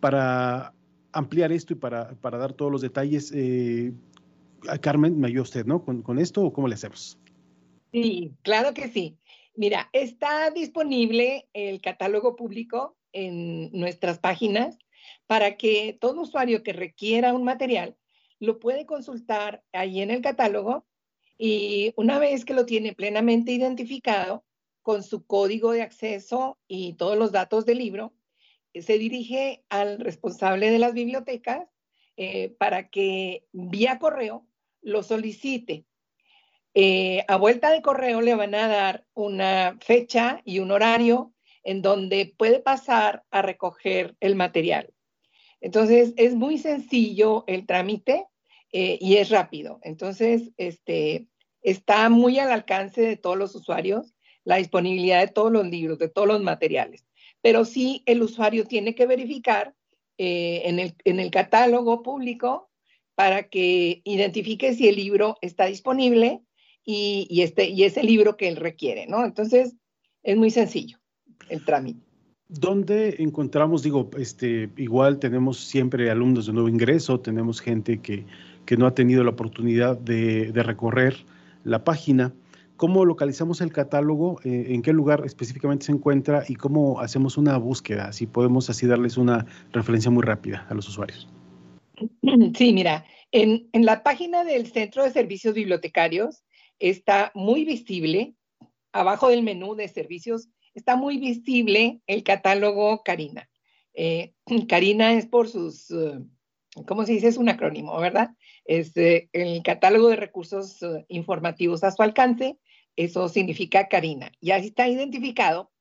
Para 0.00 0.72
ampliar 1.12 1.52
esto 1.52 1.72
y 1.72 1.76
para, 1.76 2.16
dar 2.22 2.52
todos 2.52 2.72
los 2.72 2.80
detalles, 2.80 3.32
eh, 3.34 3.92
Carmen, 4.80 5.18
me 5.18 5.28
ayuda 5.28 5.42
usted, 5.42 5.66
¿no? 5.66 5.84
Con, 5.84 6.02
con 6.02 6.18
esto 6.18 6.42
o 6.42 6.52
cómo 6.52 6.68
le 6.68 6.74
hacemos? 6.74 7.18
Sí, 7.92 8.32
claro 8.42 8.74
que 8.74 8.88
sí. 8.88 9.18
Mira, 9.54 9.88
está 9.92 10.50
disponible 10.50 11.48
el 11.52 11.80
catálogo 11.80 12.34
público 12.34 12.96
en 13.12 13.70
nuestras 13.72 14.18
páginas 14.18 14.78
para 15.26 15.56
que 15.56 15.96
todo 16.00 16.22
usuario 16.22 16.62
que 16.62 16.72
requiera 16.72 17.34
un 17.34 17.44
material 17.44 17.96
lo 18.40 18.58
puede 18.58 18.84
consultar 18.84 19.62
ahí 19.72 20.00
en 20.00 20.10
el 20.10 20.22
catálogo 20.22 20.86
y 21.38 21.92
una 21.96 22.18
vez 22.18 22.44
que 22.44 22.54
lo 22.54 22.66
tiene 22.66 22.94
plenamente 22.94 23.52
identificado 23.52 24.44
con 24.82 25.02
su 25.02 25.24
código 25.24 25.72
de 25.72 25.82
acceso 25.82 26.58
y 26.68 26.94
todos 26.94 27.16
los 27.16 27.32
datos 27.32 27.64
del 27.64 27.78
libro, 27.78 28.12
se 28.74 28.98
dirige 28.98 29.64
al 29.68 29.98
responsable 30.00 30.70
de 30.70 30.78
las 30.78 30.94
bibliotecas 30.94 31.68
eh, 32.16 32.50
para 32.58 32.88
que 32.90 33.46
vía 33.52 33.98
correo 33.98 34.46
lo 34.84 35.02
solicite. 35.02 35.84
Eh, 36.74 37.24
a 37.28 37.36
vuelta 37.36 37.70
de 37.70 37.82
correo 37.82 38.20
le 38.20 38.34
van 38.34 38.54
a 38.54 38.68
dar 38.68 39.06
una 39.14 39.76
fecha 39.80 40.40
y 40.44 40.60
un 40.60 40.70
horario 40.70 41.32
en 41.62 41.82
donde 41.82 42.34
puede 42.36 42.60
pasar 42.60 43.24
a 43.30 43.42
recoger 43.42 44.16
el 44.20 44.36
material. 44.36 44.92
Entonces, 45.60 46.12
es 46.16 46.34
muy 46.34 46.58
sencillo 46.58 47.44
el 47.46 47.66
trámite 47.66 48.26
eh, 48.70 48.98
y 49.00 49.16
es 49.16 49.30
rápido. 49.30 49.80
Entonces, 49.82 50.50
este, 50.58 51.28
está 51.62 52.08
muy 52.10 52.38
al 52.38 52.52
alcance 52.52 53.00
de 53.00 53.16
todos 53.16 53.36
los 53.36 53.54
usuarios 53.54 54.14
la 54.44 54.56
disponibilidad 54.56 55.20
de 55.20 55.32
todos 55.32 55.50
los 55.50 55.66
libros, 55.66 55.98
de 55.98 56.08
todos 56.08 56.28
los 56.28 56.42
materiales. 56.42 57.06
Pero 57.40 57.64
sí, 57.64 58.02
el 58.06 58.22
usuario 58.22 58.66
tiene 58.66 58.94
que 58.94 59.06
verificar 59.06 59.74
eh, 60.18 60.62
en, 60.64 61.18
el, 61.18 61.30
catálogo 61.30 62.02
público 62.02 62.70
para 63.14 63.48
que 63.48 64.02
identifique 64.04 64.74
si 64.74 64.88
el 64.88 64.96
libro 64.96 65.36
está 65.40 65.66
disponible 65.66 66.42
y, 66.84 67.40
este, 67.40 67.68
y 67.68 67.84
es 67.84 68.02
libro 68.02 68.36
que 68.36 68.48
él 68.48 68.56
requiere, 68.56 69.06
¿no? 69.06 69.24
Entonces, 69.24 69.74
es 70.22 70.36
muy 70.36 70.50
sencillo 70.50 70.98
el 71.48 71.64
trámite. 71.64 72.00
¿Dónde 72.48 73.16
encontramos, 73.18 73.82
digo, 73.82 74.10
este, 74.18 74.68
igual 74.76 75.18
tenemos 75.18 75.58
siempre 75.58 76.10
alumnos 76.10 76.46
de 76.46 76.52
nuevo 76.52 76.68
ingreso, 76.68 77.18
tenemos 77.20 77.60
gente 77.60 77.98
que, 77.98 78.26
no 78.76 78.86
ha 78.86 78.94
tenido 78.94 79.24
la 79.24 79.30
oportunidad 79.30 79.96
de, 79.96 80.50
recorrer 80.54 81.16
la 81.64 81.84
página. 81.84 82.34
¿Cómo 82.76 83.04
localizamos 83.04 83.60
el 83.60 83.72
catálogo? 83.72 84.40
Eh, 84.44 84.66
¿En 84.70 84.82
qué 84.82 84.92
lugar 84.92 85.22
específicamente 85.24 85.86
se 85.86 85.92
encuentra? 85.92 86.44
¿Y 86.48 86.56
cómo 86.56 87.00
hacemos 87.00 87.38
una 87.38 87.56
búsqueda? 87.56 88.12
Si 88.12 88.26
podemos 88.26 88.68
así 88.68 88.86
darles 88.86 89.16
una 89.16 89.46
referencia 89.72 90.10
muy 90.10 90.22
rápida 90.22 90.66
a 90.68 90.74
los 90.74 90.88
usuarios. 90.88 91.28
Sí, 92.56 92.72
mira, 92.72 93.04
en, 93.32 93.68
la 93.72 94.02
página 94.02 94.44
del 94.44 94.70
Centro 94.70 95.04
de 95.04 95.10
Servicios 95.10 95.54
Bibliotecarios 95.54 96.44
está 96.78 97.30
muy 97.34 97.64
visible, 97.64 98.34
abajo 98.92 99.28
del 99.28 99.42
menú 99.42 99.74
de 99.74 99.88
servicios 99.88 100.48
está 100.74 100.96
muy 100.96 101.18
visible 101.18 102.00
el 102.06 102.22
catálogo 102.22 103.02
Karina. 103.02 103.48
Eh, 103.94 104.34
Karina 104.68 105.12
es 105.14 105.26
por 105.26 105.48
sus, 105.48 105.90
eh, 105.90 106.20
¿cómo 106.86 107.04
se 107.04 107.12
dice? 107.12 107.28
Es 107.28 107.36
un 107.36 107.48
acrónimo, 107.48 107.98
¿verdad? 107.98 108.30
Es 108.64 108.96
eh, 108.96 109.28
el 109.32 109.62
catálogo 109.62 110.08
de 110.08 110.16
recursos 110.16 110.78
informativos 111.08 111.84
a 111.84 111.90
su 111.90 112.02
alcance. 112.02 112.58
Eso 112.96 113.28
significa 113.28 113.88
Karina. 113.88 114.30
Ya 114.40 114.56
está 114.58 114.88
identificado. 114.88 115.72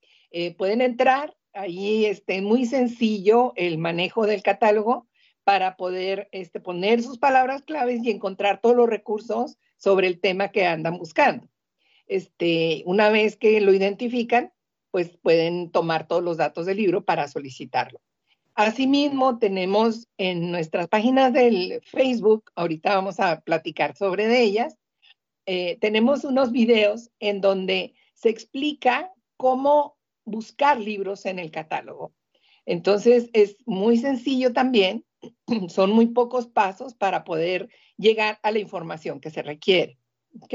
pueden 0.58 0.82
entrar. 0.82 1.36
Ahí 1.54 2.06
es 2.06 2.18
este, 2.18 2.42
muy 2.42 2.66
sencillo 2.66 3.54
el 3.56 3.78
manejo 3.78 4.26
del 4.26 4.42
catálogo 4.42 5.08
para 5.44 5.76
poder 5.76 6.30
este, 6.32 6.60
poner 6.60 7.02
sus 7.02 7.18
palabras 7.18 7.64
claves 7.64 8.02
y 8.04 8.12
encontrar 8.12 8.62
todos 8.62 8.76
los 8.76 8.90
recursos 8.90 9.58
sobre 9.78 10.08
el 10.08 10.20
tema 10.20 10.50
que 10.50 10.66
andan 10.66 10.98
buscando. 10.98 11.48
Este, 12.08 12.84
una 12.86 13.10
vez 13.10 13.36
que 13.36 13.60
lo 13.62 13.74
identifican, 13.74 14.54
pues 14.92 15.18
pueden 15.18 15.72
tomar 15.72 16.08
todos 16.08 16.24
los 16.24 16.38
datos 16.38 16.66
del 16.66 16.78
libro 16.78 17.04
para 17.04 17.28
solicitarlo. 17.28 18.00
Asimismo, 18.56 19.40
tenemos 19.40 20.08
en 20.18 20.52
nuestras 20.52 20.88
páginas 20.88 21.34
del 21.34 21.82
Facebook, 21.84 22.52
ahorita 22.56 22.96
vamos 22.96 23.20
a 23.20 23.42
platicar 23.42 23.98
sobre 23.98 24.28
de 24.28 24.44
ellas, 24.44 24.78
eh, 25.46 25.78
tenemos 25.82 26.24
unos 26.24 26.52
videos 26.52 27.10
en 27.20 27.42
donde 27.42 27.96
se 28.14 28.30
explica 28.30 29.12
cómo 29.36 29.98
buscar 30.24 30.80
libros 30.80 31.26
en 31.26 31.40
el 31.40 31.52
catálogo. 31.52 32.14
Entonces, 32.66 33.30
es 33.34 33.58
muy 33.66 33.98
sencillo 33.98 34.54
también, 34.54 35.04
son 35.70 35.92
muy 35.92 36.08
pocos 36.08 36.48
pasos 36.48 36.94
para 36.94 37.24
poder 37.24 37.70
llegar 37.98 38.40
a 38.44 38.52
la 38.52 38.60
información 38.60 39.20
que 39.20 39.30
se 39.30 39.42
requiere. 39.42 39.98
¿Ok? 40.42 40.54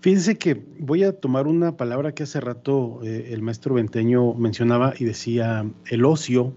Fíjense 0.00 0.38
que 0.38 0.54
voy 0.78 1.02
a 1.02 1.18
tomar 1.18 1.48
una 1.48 1.76
palabra 1.76 2.14
que 2.14 2.22
hace 2.22 2.40
rato 2.40 3.00
eh, 3.02 3.30
el 3.32 3.42
maestro 3.42 3.74
Venteño 3.74 4.34
mencionaba 4.34 4.94
y 4.96 5.04
decía 5.04 5.68
el 5.86 6.04
ocio, 6.04 6.54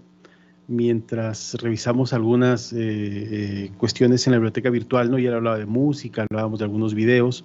mientras 0.68 1.54
revisamos 1.60 2.12
algunas 2.12 2.72
eh, 2.72 2.78
eh, 2.78 3.72
cuestiones 3.78 4.26
en 4.26 4.32
la 4.32 4.38
biblioteca 4.38 4.70
virtual, 4.70 5.10
¿no? 5.10 5.18
Y 5.18 5.26
él 5.26 5.34
hablaba 5.34 5.58
de 5.58 5.66
música, 5.66 6.24
hablábamos 6.30 6.60
de 6.60 6.66
algunos 6.66 6.94
videos. 6.94 7.44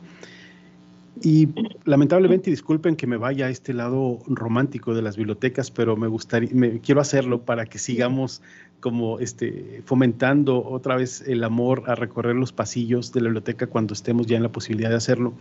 Y 1.21 1.49
lamentablemente, 1.85 2.49
disculpen 2.49 2.95
que 2.95 3.07
me 3.07 3.17
vaya 3.17 3.47
a 3.47 3.49
este 3.49 3.73
lado 3.73 4.19
romántico 4.27 4.93
de 4.93 5.01
las 5.01 5.17
bibliotecas, 5.17 5.71
pero 5.71 5.95
me 5.95 6.07
gustaría, 6.07 6.49
me, 6.53 6.79
quiero 6.79 7.01
hacerlo 7.01 7.41
para 7.41 7.65
que 7.65 7.79
sigamos 7.79 8.41
como 8.79 9.19
este, 9.19 9.81
fomentando 9.85 10.63
otra 10.63 10.95
vez 10.95 11.23
el 11.27 11.43
amor 11.43 11.83
a 11.87 11.95
recorrer 11.95 12.35
los 12.35 12.51
pasillos 12.51 13.11
de 13.11 13.21
la 13.21 13.25
biblioteca 13.25 13.67
cuando 13.67 13.93
estemos 13.93 14.27
ya 14.27 14.37
en 14.37 14.43
la 14.43 14.51
posibilidad 14.51 14.89
de 14.89 14.97
hacerlo, 14.97 15.33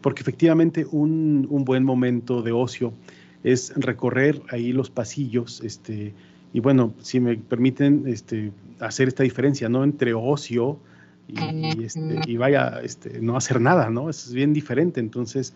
porque 0.00 0.22
efectivamente 0.22 0.86
un, 0.90 1.46
un 1.50 1.64
buen 1.64 1.82
momento 1.82 2.42
de 2.42 2.52
ocio 2.52 2.92
es 3.42 3.72
recorrer 3.76 4.40
ahí 4.50 4.72
los 4.72 4.90
pasillos, 4.90 5.60
este, 5.62 6.14
y 6.52 6.60
bueno, 6.60 6.94
si 7.00 7.20
me 7.20 7.36
permiten 7.36 8.04
este, 8.06 8.52
hacer 8.80 9.08
esta 9.08 9.22
diferencia, 9.22 9.68
¿no? 9.68 9.84
Entre 9.84 10.14
ocio, 10.14 10.78
y, 11.28 11.84
este, 11.84 12.20
y 12.26 12.36
vaya, 12.36 12.80
este, 12.82 13.20
no 13.20 13.36
hacer 13.36 13.60
nada, 13.60 13.90
¿no? 13.90 14.08
Es 14.08 14.32
bien 14.32 14.52
diferente. 14.52 15.00
Entonces, 15.00 15.54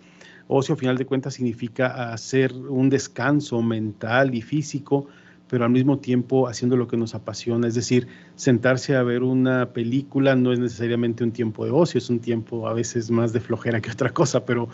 ocio, 0.49 0.75
a 0.75 0.79
final 0.79 0.97
de 0.97 1.07
cuentas, 1.07 1.35
significa 1.35 2.13
hacer 2.13 2.53
un 2.53 2.91
descanso 2.91 3.63
mental 3.63 4.35
y 4.35 4.43
físico, 4.43 5.07
pero 5.49 5.65
al 5.65 5.71
mismo 5.71 5.99
tiempo 5.99 6.49
haciendo 6.49 6.77
lo 6.77 6.89
que 6.89 6.97
nos 6.97 7.15
apasiona. 7.15 7.69
Es 7.69 7.75
decir, 7.75 8.09
sentarse 8.35 8.97
a 8.97 9.03
ver 9.03 9.23
una 9.23 9.73
película 9.73 10.35
no 10.35 10.53
es 10.53 10.59
necesariamente 10.59 11.25
un 11.25 11.33
tiempo 11.33 11.65
de 11.65 11.71
ocio, 11.71 11.99
es 11.99 12.11
un 12.11 12.21
tiempo 12.21 12.69
a 12.69 12.73
veces 12.73 13.11
más 13.11 13.33
de 13.33 13.41
flojera 13.41 13.81
que 13.81 13.91
otra 13.91 14.11
cosa, 14.11 14.45
pero 14.45 14.69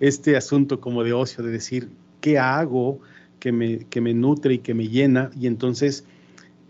este 0.00 0.36
asunto 0.36 0.80
como 0.80 1.04
de 1.04 1.12
ocio, 1.12 1.44
de 1.44 1.50
decir, 1.50 1.88
¿qué 2.20 2.38
hago 2.38 3.00
que 3.40 3.52
me, 3.52 3.80
que 3.86 4.00
me 4.00 4.14
nutre 4.14 4.54
y 4.54 4.58
que 4.58 4.74
me 4.74 4.88
llena? 4.88 5.30
Y 5.38 5.46
entonces 5.46 6.04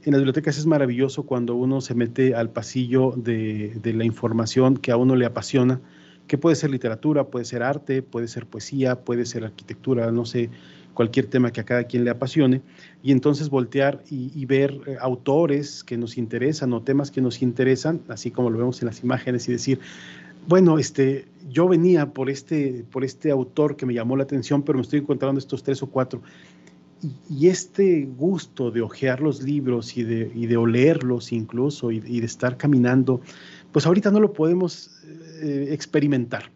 en 0.04 0.12
las 0.12 0.20
bibliotecas 0.20 0.58
es 0.58 0.66
maravilloso 0.66 1.24
cuando 1.24 1.54
uno 1.54 1.80
se 1.80 1.94
mete 1.94 2.34
al 2.34 2.50
pasillo 2.50 3.12
de, 3.16 3.80
la 3.84 4.04
información 4.04 4.76
que 4.76 4.90
a 4.90 4.96
uno 4.96 5.14
le 5.16 5.26
apasiona, 5.26 5.80
que 6.26 6.38
puede 6.38 6.56
ser 6.56 6.70
literatura, 6.70 7.24
puede 7.24 7.44
ser 7.44 7.62
arte, 7.62 8.02
puede 8.02 8.28
ser 8.28 8.46
poesía, 8.46 9.00
puede 9.04 9.26
ser 9.26 9.44
arquitectura, 9.44 10.10
no 10.10 10.24
sé, 10.24 10.50
cualquier 10.94 11.26
tema 11.26 11.52
que 11.52 11.60
a 11.60 11.64
cada 11.64 11.84
quien 11.84 12.04
le 12.04 12.10
apasione, 12.10 12.62
y 13.02 13.12
entonces 13.12 13.48
voltear 13.48 14.02
y, 14.10 14.44
ver 14.44 14.78
eh, 14.86 14.96
autores 15.00 15.84
que 15.84 15.96
nos 15.96 16.18
interesan 16.18 16.72
o 16.72 16.82
temas 16.82 17.10
que 17.10 17.20
nos 17.20 17.40
interesan, 17.40 18.00
así 18.08 18.30
como 18.30 18.50
lo 18.50 18.58
vemos 18.58 18.82
en 18.82 18.86
las 18.86 19.02
imágenes, 19.02 19.48
y 19.48 19.52
decir, 19.52 19.80
bueno, 20.48 20.78
este, 20.78 21.26
yo 21.48 21.68
venía 21.68 22.12
por 22.12 22.28
este, 22.28 22.84
por 22.90 23.04
este 23.04 23.30
autor 23.30 23.76
que 23.76 23.86
me 23.86 23.94
llamó 23.94 24.16
la 24.16 24.24
atención, 24.24 24.62
pero 24.62 24.76
me 24.78 24.82
estoy 24.82 24.98
encontrando 24.98 25.38
estos 25.38 25.62
tres 25.62 25.82
o 25.82 25.86
cuatro 25.86 26.20
y, 27.28 27.48
este 27.48 28.06
gusto 28.06 28.70
de 28.70 28.80
hojear 28.80 29.20
los 29.20 29.42
libros 29.42 29.96
y 29.96 30.04
de, 30.04 30.30
y 30.34 30.46
de 30.46 30.56
olerlos 30.56 31.32
incluso 31.32 31.90
y, 31.90 32.00
de 32.00 32.26
estar 32.26 32.56
caminando, 32.56 33.20
pues 33.72 33.86
ahorita 33.86 34.10
no 34.10 34.20
lo 34.20 34.32
podemos 34.32 35.02
eh, 35.42 35.68
experimentar. 35.70 36.50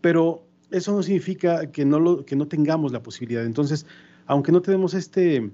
Pero 0.00 0.46
eso 0.70 0.92
no 0.92 1.02
significa 1.02 1.70
que 1.70 1.84
no, 1.84 1.98
lo, 1.98 2.24
que 2.24 2.36
no 2.36 2.46
tengamos 2.46 2.92
la 2.92 3.02
posibilidad. 3.02 3.44
Entonces, 3.44 3.86
aunque 4.26 4.52
no 4.52 4.60
tenemos 4.60 4.94
este, 4.94 5.50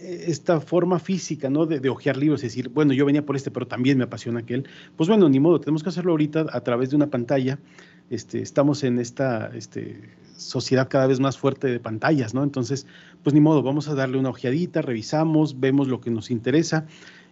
esta 0.00 0.60
forma 0.60 0.98
física, 0.98 1.50
¿no? 1.50 1.66
De, 1.66 1.80
de 1.80 1.88
ojear 1.88 2.16
libros 2.16 2.42
y 2.42 2.46
decir, 2.46 2.70
bueno, 2.70 2.92
yo 2.94 3.04
venía 3.04 3.24
por 3.24 3.36
este, 3.36 3.50
pero 3.50 3.66
también 3.66 3.98
me 3.98 4.04
apasiona 4.04 4.40
aquel. 4.40 4.64
Pues 4.96 5.08
bueno, 5.08 5.28
ni 5.28 5.40
modo, 5.40 5.60
tenemos 5.60 5.82
que 5.82 5.90
hacerlo 5.90 6.12
ahorita 6.12 6.46
a 6.50 6.60
través 6.62 6.90
de 6.90 6.96
una 6.96 7.08
pantalla. 7.08 7.58
Este, 8.08 8.40
estamos 8.40 8.84
en 8.84 8.98
esta 8.98 9.50
este, 9.54 10.10
sociedad 10.36 10.88
cada 10.88 11.06
vez 11.06 11.18
más 11.18 11.36
fuerte 11.38 11.66
de 11.66 11.80
pantallas, 11.80 12.34
¿no? 12.34 12.44
Entonces, 12.44 12.86
pues 13.22 13.34
ni 13.34 13.40
modo, 13.40 13.62
vamos 13.62 13.88
a 13.88 13.94
darle 13.94 14.18
una 14.18 14.30
ojeadita, 14.30 14.82
revisamos, 14.82 15.58
vemos 15.58 15.88
lo 15.88 16.00
que 16.00 16.10
nos 16.10 16.30
interesa. 16.30 16.86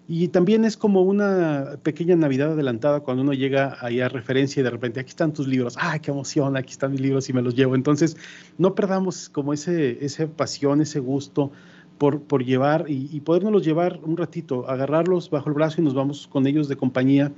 Y 0.06 0.28
también 0.28 0.66
es 0.66 0.76
como 0.76 1.00
una 1.02 1.78
pequeña 1.82 2.14
Navidad 2.14 2.52
adelantada 2.52 3.00
cuando 3.00 3.22
uno 3.22 3.32
llega 3.32 3.78
ahí 3.80 4.00
a 4.00 4.08
referencia 4.08 4.60
y 4.60 4.64
de 4.64 4.70
repente 4.70 5.00
aquí 5.00 5.08
están 5.08 5.32
tus 5.32 5.48
libros, 5.48 5.76
¡ay, 5.80 6.00
qué 6.00 6.10
emoción! 6.10 6.56
Aquí 6.58 6.72
están 6.72 6.90
mis 6.90 7.00
libros 7.00 7.28
y 7.30 7.32
me 7.32 7.40
los 7.40 7.54
llevo. 7.54 7.74
Entonces, 7.74 8.16
no 8.58 8.74
perdamos 8.74 9.30
como 9.30 9.54
ese, 9.54 10.04
esa 10.04 10.26
pasión, 10.26 10.82
ese 10.82 10.98
gusto 10.98 11.52
por, 11.96 12.44
llevar 12.44 12.84
y, 12.88 13.08
y 13.12 13.20
podernos 13.20 13.64
llevar 13.64 14.00
un 14.02 14.16
ratito, 14.16 14.68
agarrarlos 14.68 15.30
bajo 15.30 15.48
el 15.48 15.54
brazo 15.54 15.80
y 15.80 15.84
nos 15.84 15.94
vamos 15.94 16.26
con 16.26 16.46
ellos 16.46 16.68
de 16.68 16.76
compañía 16.76 17.32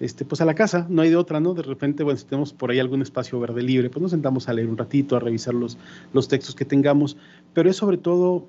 este, 0.00 0.24
pues 0.24 0.40
a 0.40 0.44
la 0.44 0.54
casa, 0.54 0.86
no 0.88 1.02
hay 1.02 1.10
de 1.10 1.16
otra, 1.16 1.40
¿no? 1.40 1.54
De 1.54 1.62
repente, 1.62 2.04
bueno, 2.04 2.18
si 2.18 2.26
tenemos 2.26 2.52
por 2.52 2.70
ahí 2.70 2.78
algún 2.78 3.02
espacio 3.02 3.40
verde 3.40 3.62
libre, 3.62 3.90
pues 3.90 4.02
nos 4.02 4.10
sentamos 4.10 4.48
a 4.48 4.52
leer 4.52 4.68
un 4.68 4.76
ratito, 4.76 5.16
a 5.16 5.20
revisar 5.20 5.54
los, 5.54 5.78
los 6.12 6.28
textos 6.28 6.54
que 6.54 6.64
tengamos, 6.64 7.16
pero 7.54 7.70
es 7.70 7.76
sobre 7.76 7.96
todo 7.96 8.48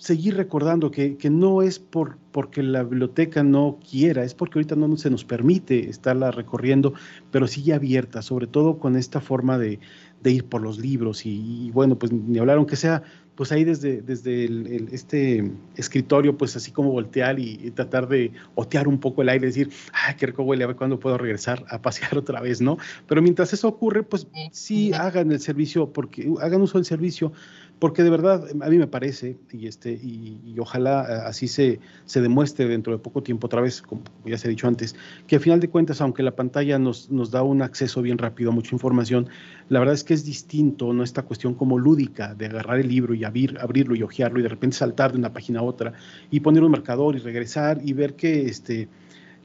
seguir 0.00 0.34
recordando 0.34 0.90
que, 0.90 1.18
que, 1.18 1.28
no 1.28 1.60
es 1.60 1.78
por, 1.78 2.16
porque 2.32 2.62
la 2.62 2.82
biblioteca 2.84 3.42
no 3.42 3.78
quiera, 3.88 4.24
es 4.24 4.32
porque 4.32 4.58
ahorita 4.58 4.74
no 4.74 4.96
se 4.96 5.10
nos 5.10 5.26
permite 5.26 5.90
estarla 5.90 6.30
recorriendo, 6.30 6.94
pero 7.30 7.46
sigue 7.46 7.74
abierta, 7.74 8.22
sobre 8.22 8.46
todo 8.46 8.78
con 8.78 8.96
esta 8.96 9.20
forma 9.20 9.58
de, 9.58 9.78
de 10.22 10.30
ir 10.30 10.44
por 10.46 10.62
los 10.62 10.78
libros 10.78 11.26
y, 11.26 11.66
y, 11.66 11.70
bueno, 11.70 11.96
pues 11.96 12.12
ni 12.12 12.38
hablar, 12.38 12.56
aunque 12.56 12.76
sea 12.76 13.02
pues 13.40 13.52
ahí 13.52 13.64
desde, 13.64 14.02
desde 14.02 14.44
el, 14.44 14.90
este 14.92 15.50
escritorio, 15.74 16.36
pues 16.36 16.56
así 16.56 16.72
como 16.72 16.90
voltear 16.90 17.38
y, 17.38 17.70
tratar 17.70 18.06
de 18.06 18.32
otear 18.54 18.86
un 18.86 19.00
poco 19.00 19.22
el 19.22 19.30
aire, 19.30 19.46
decir, 19.46 19.70
ay, 19.94 20.14
qué 20.18 20.26
rico 20.26 20.42
huele, 20.42 20.64
a 20.64 20.66
ver 20.66 20.76
cuándo 20.76 21.00
puedo 21.00 21.16
regresar 21.16 21.64
a 21.70 21.80
pasear 21.80 22.18
otra 22.18 22.42
vez, 22.42 22.60
¿no? 22.60 22.76
Pero 23.06 23.22
mientras 23.22 23.54
eso 23.54 23.66
ocurre, 23.66 24.02
pues 24.02 24.26
sí 24.52 24.92
hagan 24.92 25.32
el 25.32 25.40
servicio, 25.40 25.90
porque 25.90 26.30
hagan 26.42 26.60
uso 26.60 26.76
del 26.76 26.84
servicio, 26.84 27.32
porque 27.80 28.04
de 28.04 28.10
verdad 28.10 28.44
a 28.60 28.68
mí 28.68 28.76
me 28.76 28.86
parece, 28.86 29.38
y, 29.50 29.66
este, 29.66 29.92
y, 29.92 30.54
ojalá 30.58 31.06
eh, 31.08 31.22
así 31.26 31.48
se, 31.48 31.80
se 32.04 32.20
demuestre 32.20 32.68
dentro 32.68 32.92
de 32.92 32.98
poco 32.98 33.22
tiempo 33.22 33.46
otra 33.46 33.62
vez, 33.62 33.80
como 33.80 34.02
ya 34.26 34.36
se 34.36 34.46
ha 34.46 34.50
dicho 34.50 34.68
antes, 34.68 34.94
que 35.26 35.36
al 35.36 35.42
final 35.42 35.60
de 35.60 35.68
cuentas, 35.68 36.02
aunque 36.02 36.22
la 36.22 36.36
pantalla 36.36 36.78
nos, 36.78 37.10
nos 37.10 37.30
da 37.30 37.42
un 37.42 37.62
acceso 37.62 38.02
bien 38.02 38.18
rápido 38.18 38.50
a 38.50 38.52
mucha 38.52 38.74
información, 38.74 39.28
la 39.70 39.78
verdad 39.78 39.94
es 39.94 40.04
que 40.04 40.12
es 40.12 40.24
distinto, 40.26 40.92
¿no? 40.92 41.02
Esta 41.02 41.22
cuestión 41.22 41.54
como 41.54 41.78
lúdica 41.78 42.34
de 42.34 42.46
agarrar 42.46 42.78
el 42.78 42.88
libro 42.88 43.14
y 43.14 43.24
abrir, 43.24 43.56
abrirlo 43.58 43.96
y 43.96 44.02
hojearlo 44.02 44.40
y 44.40 44.42
de 44.42 44.50
repente 44.50 44.76
saltar 44.76 45.12
de 45.12 45.18
una 45.18 45.32
página 45.32 45.60
a 45.60 45.62
otra 45.62 45.94
y 46.30 46.40
poner 46.40 46.62
un 46.62 46.72
marcador 46.72 47.16
y 47.16 47.20
regresar 47.20 47.80
y 47.82 47.94
ver 47.94 48.14
que, 48.14 48.42
este, 48.42 48.88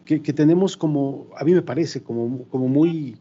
que, 0.03 0.21
que 0.21 0.33
tenemos 0.33 0.75
como, 0.75 1.27
a 1.37 1.45
mí 1.45 1.53
me 1.53 1.61
parece, 1.61 2.03
como, 2.03 2.43
como 2.49 2.67
muy 2.67 3.15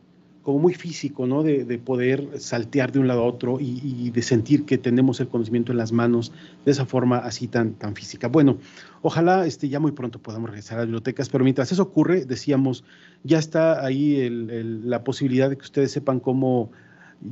como 0.44 0.59
muy 0.59 0.74
físico, 0.74 1.26
¿no? 1.26 1.42
De, 1.42 1.64
de, 1.64 1.78
poder 1.78 2.38
saltear 2.38 2.92
de 2.92 2.98
un 2.98 3.09
lado 3.09 3.22
a 3.22 3.26
otro 3.26 3.59
y, 3.61 4.11
de 4.11 4.22
sentir 4.22 4.66
que 4.66 4.76
tenemos 4.76 5.18
el 5.20 5.28
conocimiento 5.28 5.72
en 5.72 5.78
las 5.78 5.90
manos 5.90 6.33
de 6.66 6.70
esa 6.70 6.85
forma 6.85 7.18
así 7.18 7.48
tan, 7.48 7.72
tan 7.72 7.96
física. 7.96 8.28
Bueno, 8.28 8.59
ojalá 9.00 9.46
este, 9.46 9.70
ya 9.70 9.80
muy 9.80 9.92
pronto 9.92 10.20
podamos 10.20 10.50
regresar 10.50 10.76
a 10.76 10.80
las 10.83 10.88
bibliotecas, 10.88 11.30
pero 11.30 11.44
mientras 11.44 11.72
eso 11.72 11.83
ocurre, 11.83 12.26
decíamos, 12.26 12.85
ya 13.24 13.38
está 13.38 13.85
ahí 13.85 14.28
la 14.30 15.02
posibilidad 15.02 15.48
de 15.48 15.57
que 15.57 15.62
ustedes 15.62 15.90
sepan 15.90 16.20
cómo 16.20 16.70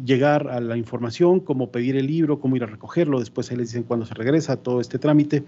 llegar 0.06 0.48
a 0.48 0.60
la 0.60 0.78
información, 0.78 1.40
cómo 1.40 1.70
pedir 1.70 1.96
el 1.96 2.06
libro, 2.06 2.40
cómo 2.40 2.56
ir 2.56 2.62
a 2.62 2.66
recogerlo, 2.66 3.20
después 3.20 3.50
ahí 3.50 3.58
les 3.58 3.68
dicen 3.68 3.82
cuándo 3.82 4.06
se 4.06 4.14
regresa, 4.14 4.56
todo 4.56 4.80
este 4.80 4.98
trámite. 4.98 5.44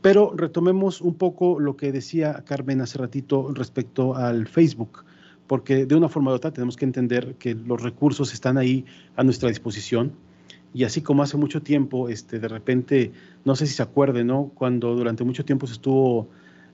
Pero 0.00 0.32
retomemos 0.34 1.02
un 1.02 1.14
poco 1.14 1.60
lo 1.60 1.76
que 1.76 1.92
decía 1.92 2.42
Carmen 2.46 2.80
hace 2.80 2.96
ratito 2.96 3.52
respecto 3.52 4.16
al 4.16 4.46
Facebook 4.46 5.04
porque 5.52 5.84
de 5.84 5.94
una 5.94 6.08
forma 6.08 6.30
u 6.30 6.34
otra 6.34 6.50
tenemos 6.50 6.78
que 6.78 6.86
entender 6.86 7.34
que 7.34 7.54
los 7.54 7.82
recursos 7.82 8.32
están 8.32 8.56
ahí 8.56 8.86
a 9.16 9.22
nuestra 9.22 9.50
disposición. 9.50 10.14
Y 10.72 10.84
así 10.84 11.02
como 11.02 11.22
hace 11.22 11.36
mucho 11.36 11.60
tiempo, 11.60 12.08
este, 12.08 12.38
de 12.38 12.48
repente, 12.48 13.12
no 13.44 13.54
sé 13.54 13.66
si 13.66 13.74
se 13.74 13.82
acuerden, 13.82 14.28
¿no? 14.28 14.50
Cuando 14.54 14.94
durante 14.94 15.24
mucho 15.24 15.44
tiempo 15.44 15.66
se 15.66 15.74
estuvo 15.74 16.30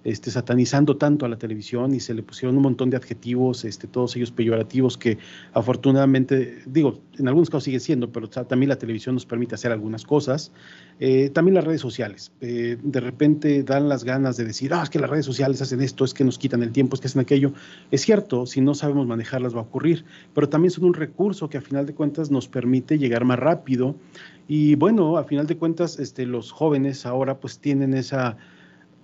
este, 0.08 0.30
satanizando 0.30 0.96
tanto 0.96 1.26
a 1.26 1.28
la 1.28 1.36
televisión 1.36 1.94
y 1.94 2.00
se 2.00 2.14
le 2.14 2.22
pusieron 2.22 2.56
un 2.56 2.62
montón 2.62 2.88
de 2.88 2.96
adjetivos, 2.96 3.64
este, 3.64 3.86
todos 3.86 4.16
ellos 4.16 4.30
peyorativos, 4.30 4.96
que 4.96 5.18
afortunadamente, 5.52 6.58
digo, 6.66 7.00
en 7.18 7.28
algunos 7.28 7.50
casos 7.50 7.64
sigue 7.64 7.80
siendo, 7.80 8.10
pero 8.10 8.28
también 8.28 8.70
la 8.70 8.78
televisión 8.78 9.14
nos 9.14 9.26
permite 9.26 9.54
hacer 9.54 9.70
algunas 9.70 10.04
cosas. 10.04 10.50
Eh, 11.00 11.30
también 11.30 11.54
las 11.54 11.64
redes 11.64 11.80
sociales. 11.80 12.32
Eh, 12.40 12.78
de 12.82 13.00
repente 13.00 13.62
dan 13.62 13.88
las 13.88 14.04
ganas 14.04 14.36
de 14.36 14.44
decir, 14.44 14.72
ah, 14.72 14.82
es 14.82 14.90
que 14.90 14.98
las 14.98 15.10
redes 15.10 15.26
sociales 15.26 15.60
hacen 15.60 15.80
esto, 15.82 16.04
es 16.04 16.14
que 16.14 16.24
nos 16.24 16.38
quitan 16.38 16.62
el 16.62 16.72
tiempo, 16.72 16.94
es 16.94 17.00
que 17.00 17.08
hacen 17.08 17.20
aquello. 17.20 17.52
Es 17.90 18.00
cierto, 18.00 18.46
si 18.46 18.60
no 18.60 18.74
sabemos 18.74 19.06
manejarlas 19.06 19.54
va 19.54 19.60
a 19.60 19.64
ocurrir, 19.64 20.04
pero 20.34 20.48
también 20.48 20.70
son 20.70 20.84
un 20.84 20.94
recurso 20.94 21.48
que 21.48 21.58
a 21.58 21.60
final 21.60 21.84
de 21.84 21.94
cuentas 21.94 22.30
nos 22.30 22.48
permite 22.48 22.98
llegar 22.98 23.24
más 23.24 23.38
rápido. 23.38 23.94
Y 24.48 24.74
bueno, 24.76 25.18
a 25.18 25.24
final 25.24 25.46
de 25.46 25.58
cuentas, 25.58 25.98
este, 25.98 26.24
los 26.24 26.50
jóvenes 26.50 27.04
ahora 27.04 27.38
pues 27.38 27.58
tienen 27.58 27.92
esa 27.92 28.38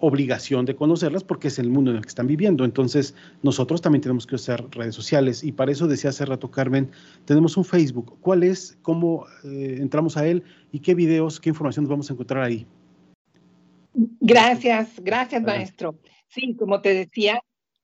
obligación 0.00 0.64
de 0.66 0.74
conocerlas 0.74 1.24
porque 1.24 1.48
es 1.48 1.58
el 1.58 1.70
mundo 1.70 1.90
en 1.90 1.98
el 1.98 2.02
que 2.02 2.08
están 2.08 2.26
viviendo. 2.26 2.64
Entonces, 2.64 3.14
nosotros 3.42 3.80
también 3.80 4.02
tenemos 4.02 4.26
que 4.26 4.34
usar 4.34 4.68
redes 4.70 4.94
sociales 4.94 5.42
y 5.44 5.52
para 5.52 5.72
eso 5.72 5.86
decía 5.86 6.10
hace 6.10 6.24
rato 6.24 6.50
Carmen, 6.50 6.90
tenemos 7.24 7.56
un 7.56 7.64
Facebook. 7.64 8.18
¿Cuál 8.20 8.42
es? 8.42 8.78
¿Cómo 8.82 9.26
eh, 9.44 9.78
entramos 9.80 10.16
a 10.16 10.26
él? 10.26 10.42
¿Y 10.72 10.80
qué 10.80 10.94
videos, 10.94 11.40
qué 11.40 11.50
información 11.50 11.84
nos 11.84 11.90
vamos 11.90 12.10
a 12.10 12.12
encontrar 12.12 12.42
ahí? 12.42 12.66
Gracias, 14.20 15.00
gracias 15.00 15.42
maestro. 15.42 15.98
Sí, 16.28 16.56
como 16.56 16.80
te 16.80 16.92
decía, 16.94 17.40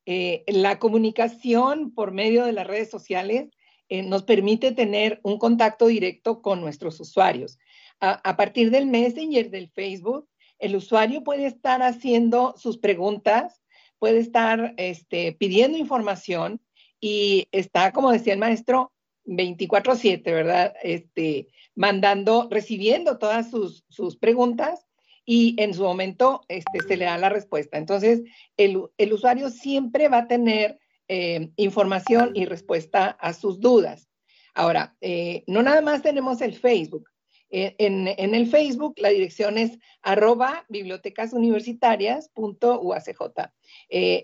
eh, 0.07 0.43
la 0.49 0.79
comunicación 0.79 1.93
por 1.93 2.13
medio 2.13 2.45
de 2.45 2.53
las 2.53 2.67
redes 2.67 2.91
sociales 2.91 3.49
eh, 3.89 4.03
nos 4.03 4.25
permite 4.25 4.73
tener 4.73 5.21
un 5.23 5.39
contacto 5.39 5.87
directo 5.87 6.43
con 6.43 6.61
nuestros 6.61 6.99
usuarios. 7.01 7.59
A, 8.01 8.13
a 8.29 8.37
partir 8.37 8.71
del 8.71 8.87
Messenger 8.87 9.51
del 9.51 9.69
Facebook, 9.69 10.27
el 10.61 10.77
usuario 10.77 11.25
puede 11.25 11.47
estar 11.47 11.83
haciendo 11.83 12.55
sus 12.57 12.79
preguntas, 12.79 13.63
puede 13.99 14.19
estar 14.19 14.75
este, 14.77 15.33
pidiendo 15.33 15.79
información 15.79 16.61
y 17.01 17.49
está, 17.53 17.93
como 17.93 18.13
decía 18.13 18.33
el 18.33 18.39
maestro, 18.39 18.93
24/7, 19.25 20.23
¿verdad? 20.25 20.75
Este, 20.83 21.49
mandando, 21.75 22.49
recibiendo 22.51 23.19
todas 23.19 23.51
sus, 23.51 23.85
preguntas 24.17 24.87
y 25.25 25.55
en 25.63 25.75
su 25.75 25.83
momento 25.83 26.43
este, 26.49 26.81
se 26.87 26.97
le 26.97 27.05
da 27.05 27.19
la 27.19 27.29
respuesta. 27.29 27.79
Entonces, 27.79 28.23
el, 28.57 28.83
el 28.99 29.13
usuario 29.13 29.51
siempre 29.51 30.09
va 30.09 30.19
a 30.19 30.29
tener 30.29 30.79
eh, 31.09 31.51
información 31.57 32.33
y 32.35 32.45
respuesta 32.45 33.09
a 33.09 33.33
sus 33.33 33.61
dudas. 33.61 34.09
Ahora, 34.55 34.97
eh, 35.01 35.45
no 35.47 35.63
nada 35.63 35.81
más 35.81 36.03
tenemos 36.03 36.41
el 36.41 36.55
Facebook. 36.55 37.09
Eh, 37.51 37.75
en, 37.79 38.09
el 38.09 38.47
Facebook 38.47 38.95
la 38.99 39.11
dirección 39.11 39.59
es 39.59 39.79
arroba 40.03 40.65
bibliotecasuniversitarias.uacj. 40.69 43.51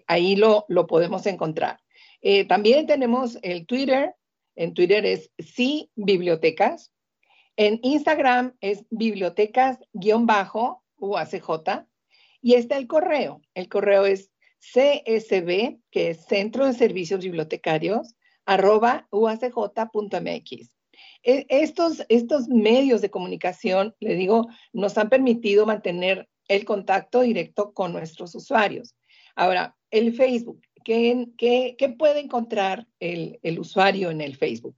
ahí 0.07 0.37
lo, 0.37 0.67
podemos 0.87 1.27
encontrar. 1.27 1.81
también 2.49 2.87
tenemos 2.87 3.39
el 3.43 3.67
Twitter. 3.67 4.15
En 4.55 4.75
Twitter 4.75 5.05
es 5.05 5.33
sí 5.39 5.91
bibliotecas. 5.97 6.93
En 7.57 7.81
Instagram 7.83 8.55
es 8.61 8.85
bibliotecas-uacj. 8.91 11.87
Y 12.43 12.55
está 12.55 12.77
el 12.77 12.87
correo. 12.87 13.41
El 13.55 13.69
correo 13.69 14.07
es 14.07 14.31
CSB, 14.73 15.79
que 15.91 16.11
es 16.11 16.25
Centro 16.27 16.67
de 16.67 16.75
Servicios 16.75 17.21
Bibliotecarios, 17.21 18.15
arroba 18.45 19.09
uacj.mx. 19.11 20.76
E, 21.23 21.47
estos, 21.49 22.05
estos 22.09 22.49
medios 22.49 23.01
de 23.01 23.11
comunicación, 23.11 23.95
le 24.01 24.15
digo, 24.15 24.49
nos 24.73 24.97
han 24.99 25.09
permitido 25.09 25.67
mantener 25.67 26.29
el 26.49 26.65
contacto 26.65 27.21
directo 27.21 27.73
con 27.73 27.93
nuestros 27.93 28.35
usuarios. 28.35 28.95
Ahora, 29.35 29.77
el 29.91 30.15
Facebook, 30.15 30.61
¿qué, 30.85 31.29
qué, 31.37 31.95
puede 31.99 32.21
encontrar 32.21 32.87
el, 33.01 33.39
el, 33.43 33.59
usuario 33.59 34.11
en 34.11 34.21
el 34.21 34.37
Facebook? 34.37 34.77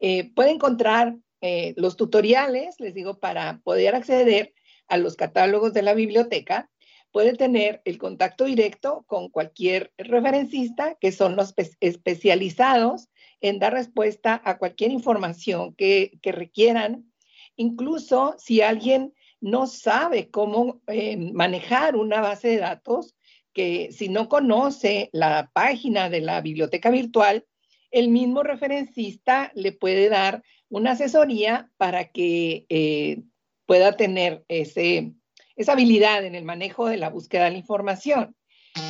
Eh, 0.00 0.32
puede 0.34 0.50
encontrar 0.50 1.16
eh, 1.40 1.74
los 1.76 1.96
tutoriales, 1.96 2.76
les 2.78 2.94
digo, 2.94 3.18
para 3.18 3.60
poder 3.64 3.94
acceder 3.94 4.54
a 4.88 4.96
los 4.96 5.16
catálogos 5.16 5.72
de 5.72 5.82
la 5.82 5.94
biblioteca, 5.94 6.70
puede 7.12 7.34
tener 7.34 7.82
el 7.84 7.98
contacto 7.98 8.44
directo 8.44 9.04
con 9.06 9.28
cualquier 9.28 9.92
referencista, 9.98 10.96
que 11.00 11.12
son 11.12 11.36
los 11.36 11.54
especializados 11.80 13.08
en 13.42 13.58
dar 13.58 13.74
respuesta 13.74 14.40
a 14.44 14.56
cualquier 14.56 14.92
información 14.92 15.74
que, 15.74 16.18
requieran. 16.22 17.12
Incluso 17.56 18.34
si 18.38 18.62
alguien 18.62 19.12
no 19.40 19.66
sabe 19.66 20.30
cómo 20.30 20.80
eh, 20.86 21.16
manejar 21.16 21.96
una 21.96 22.20
base 22.20 22.48
de 22.48 22.58
datos, 22.58 23.14
que 23.52 23.92
si 23.92 24.08
no 24.08 24.28
conoce 24.28 25.10
la 25.12 25.50
página 25.52 26.08
de 26.08 26.22
la 26.22 26.40
biblioteca 26.40 26.90
virtual, 26.90 27.44
el 27.90 28.08
mismo 28.08 28.42
referencista 28.42 29.52
le 29.54 29.72
puede 29.72 30.08
dar 30.08 30.42
una 30.70 30.92
asesoría 30.92 31.70
para 31.76 32.10
que 32.10 32.64
eh, 32.70 33.22
pueda 33.66 33.96
tener 33.96 34.44
ese, 34.48 35.12
esa 35.56 35.72
habilidad 35.72 36.24
en 36.24 36.34
el 36.34 36.44
manejo 36.44 36.86
de 36.86 36.96
la 36.96 37.10
búsqueda 37.10 37.44
de 37.44 37.50
la 37.50 37.58
información. 37.58 38.34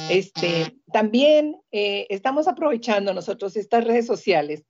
Este, 0.09 0.77
también 0.93 1.61
eh, 1.73 2.07
estamos 2.11 2.47
aprovechando 2.47 3.13
nosotros 3.15 3.57
estas 3.57 3.85
redes 3.85 4.07
sociales 4.07 4.65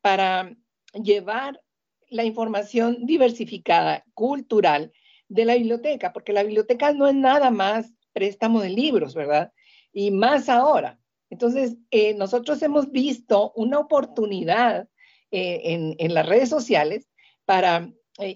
para 0.00 0.54
llevar 0.94 1.60
la 2.08 2.24
información 2.24 3.06
diversificada, 3.06 4.04
cultural 4.14 4.92
de 5.28 5.44
la 5.44 5.54
biblioteca, 5.54 6.12
porque 6.12 6.32
la 6.32 6.42
biblioteca 6.42 6.92
no 6.92 7.06
es 7.06 7.14
nada 7.14 7.50
más 7.50 7.92
préstamo 8.12 8.60
de 8.60 8.68
libros, 8.68 9.14
¿verdad? 9.14 9.52
Y 9.92 10.10
más 10.10 10.48
ahora. 10.48 10.98
Entonces, 11.30 11.76
eh, 11.90 12.14
nosotros 12.14 12.60
hemos 12.62 12.90
visto 12.90 13.52
una 13.56 13.78
oportunidad 13.78 14.88
eh, 15.30 15.94
en, 15.98 16.14
las 16.14 16.26
redes 16.26 16.50
sociales 16.50 17.08
para 17.46 17.90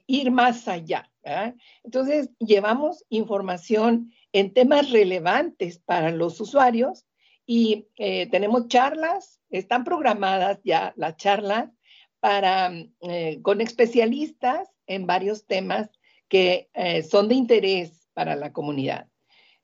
ir 0.07 0.31
más 0.31 0.67
allá. 0.67 1.11
Entonces, 1.85 2.31
llevamos 2.39 3.05
información 3.11 4.11
en 4.39 4.53
temas 4.53 4.91
relevantes 4.91 5.79
para 5.79 6.11
los 6.11 6.39
usuarios 6.43 7.07
y 7.47 7.89
eh, 7.97 8.27
tenemos 8.27 8.69
charlas, 8.69 9.41
están 9.49 9.83
programadas 9.83 10.61
ya 10.63 10.93
las 10.97 11.17
charlas 11.17 11.71
para, 12.21 12.71
eh, 13.01 13.39
con 13.41 13.63
especialistas 13.63 14.69
en 14.87 15.07
varios 15.07 15.47
temas 15.47 15.89
que 16.29 16.69
eh, 16.75 17.03
son 17.03 17.29
de 17.29 17.35
interés 17.37 18.11
para 18.13 18.37
la 18.37 18.53
comunidad. 18.53 19.09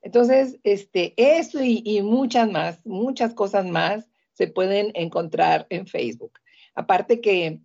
Entonces, 0.00 0.58
este, 0.64 1.12
eso 1.18 1.62
y, 1.62 1.82
y, 1.84 2.00
muchas 2.00 2.50
más, 2.50 2.80
muchas 2.86 3.34
cosas 3.34 3.66
más 3.66 4.08
se 4.32 4.46
pueden 4.46 4.90
encontrar 4.94 5.66
en 5.68 5.86
Facebook. 5.86 6.38
Aparte 6.74 7.20
que 7.20 7.60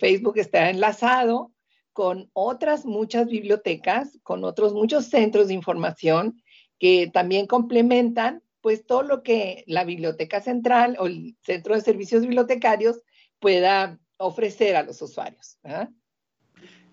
Facebook 0.00 0.38
está 0.38 0.70
enlazado 0.70 1.51
con 1.92 2.30
otras 2.32 2.84
muchas 2.84 3.28
bibliotecas, 3.28 4.18
con 4.22 4.44
otros 4.44 4.72
muchos 4.72 5.06
centros 5.06 5.48
de 5.48 5.54
información 5.54 6.42
que 6.78 7.10
también 7.12 7.46
complementan 7.46 8.42
pues 8.60 8.86
todo 8.86 9.02
lo 9.02 9.22
que 9.22 9.64
la 9.66 9.84
biblioteca 9.84 10.40
central 10.40 10.96
o 10.98 11.06
el 11.06 11.36
centro 11.42 11.74
de 11.74 11.80
servicios 11.80 12.22
bibliotecarios 12.22 13.00
pueda 13.40 13.98
ofrecer 14.16 14.76
a 14.76 14.84
los 14.84 15.02
usuarios. 15.02 15.58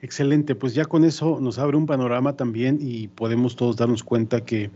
Excelente, 0.02 0.56
pues 0.56 0.74
ya 0.74 0.86
con 0.86 1.04
eso 1.04 1.40
nos 1.40 1.60
abre 1.60 1.78
un 1.78 1.86
panorama 1.86 2.36
también 2.36 2.80
y 2.82 3.08
podemos 3.08 3.56
todos 3.56 3.78
darnos 3.78 4.04
cuenta 4.04 4.44
que, 4.44 4.72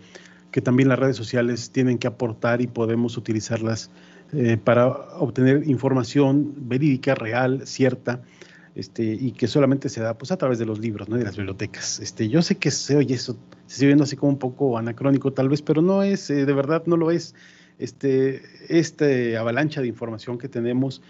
que 0.51 0.61
también 0.61 0.89
las 0.89 0.99
redes 0.99 1.17
sociales 1.17 1.71
tienen 1.71 1.97
que 1.97 2.07
aportar 2.07 2.61
y 2.61 2.67
podemos 2.67 3.17
utilizarlas 3.17 3.89
eh, 4.33 4.57
para 4.57 4.87
obtener 5.19 5.67
información 5.67 6.53
verídica, 6.67 7.15
real, 7.15 7.65
cierta, 7.65 8.21
este, 8.75 9.03
y 9.03 9.31
que 9.31 9.47
solamente 9.47 9.89
se 9.89 10.01
da 10.01 10.17
pues 10.17 10.31
a 10.31 10.37
través 10.37 10.57
de 10.57 10.65
los 10.65 10.79
libros, 10.79 11.07
¿no? 11.07 11.17
de 11.17 11.23
las 11.23 11.37
bibliotecas. 11.37 11.99
Este, 11.99 12.27
yo 12.27 12.41
sé 12.41 12.55
que 12.55 12.71
se 12.71 12.95
oye 12.95 13.15
eso, 13.15 13.37
se 13.67 13.75
sigue 13.75 13.87
viendo 13.87 14.03
así 14.03 14.15
como 14.15 14.31
un 14.31 14.39
poco 14.39 14.77
anacrónico 14.77 15.31
tal 15.31 15.49
vez, 15.49 15.61
pero 15.61 15.81
no 15.81 16.03
es, 16.03 16.29
eh, 16.29 16.45
de 16.45 16.53
verdad 16.53 16.83
no 16.85 16.97
lo 16.97 17.11
es. 17.11 17.35
Este, 17.79 18.41
este 18.69 19.37
avalancha 19.37 19.81
de 19.81 19.87
información 19.87 20.37
que 20.37 20.47
tenemos, 20.47 21.01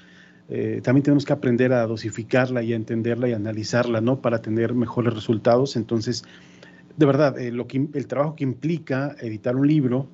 eh, 0.49 0.81
también 0.83 1.03
tenemos 1.03 1.25
que 1.25 1.33
aprender 1.33 1.73
a 1.73 1.85
dosificarla 1.85 2.63
y 2.63 2.73
a 2.73 2.75
entenderla 2.75 3.29
y 3.29 3.33
analizarla, 3.33 4.01
¿no? 4.01 4.21
Para 4.21 4.41
tener 4.41 4.73
mejores 4.73 5.13
resultados. 5.13 5.75
Entonces, 5.75 6.23
de 6.97 7.05
verdad, 7.05 7.37
eh, 7.39 7.51
lo 7.51 7.67
que, 7.67 7.87
el 7.93 8.07
trabajo 8.07 8.35
que 8.35 8.43
implica 8.43 9.15
editar 9.19 9.55
un 9.55 9.67
libro, 9.67 10.07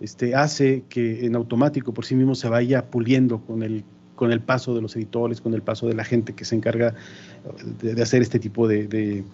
este, 0.00 0.34
hace 0.34 0.84
que 0.88 1.26
en 1.26 1.36
automático 1.36 1.94
por 1.94 2.04
sí 2.04 2.14
mismo 2.14 2.34
se 2.34 2.48
vaya 2.48 2.90
puliendo 2.90 3.40
con 3.44 3.62
el 3.62 3.84
con 4.22 4.30
el 4.30 4.40
paso 4.40 4.72
de 4.72 4.80
los 4.80 4.94
editores, 4.94 5.40
con 5.40 5.52
el 5.52 5.62
paso 5.62 5.88
de 5.88 5.94
la 5.94 6.04
gente 6.04 6.32
que 6.32 6.44
se 6.44 6.54
encarga 6.54 6.94
de, 7.80 8.00
hacer 8.00 8.22
este 8.22 8.38
tipo 8.38 8.68
de, 8.68 9.24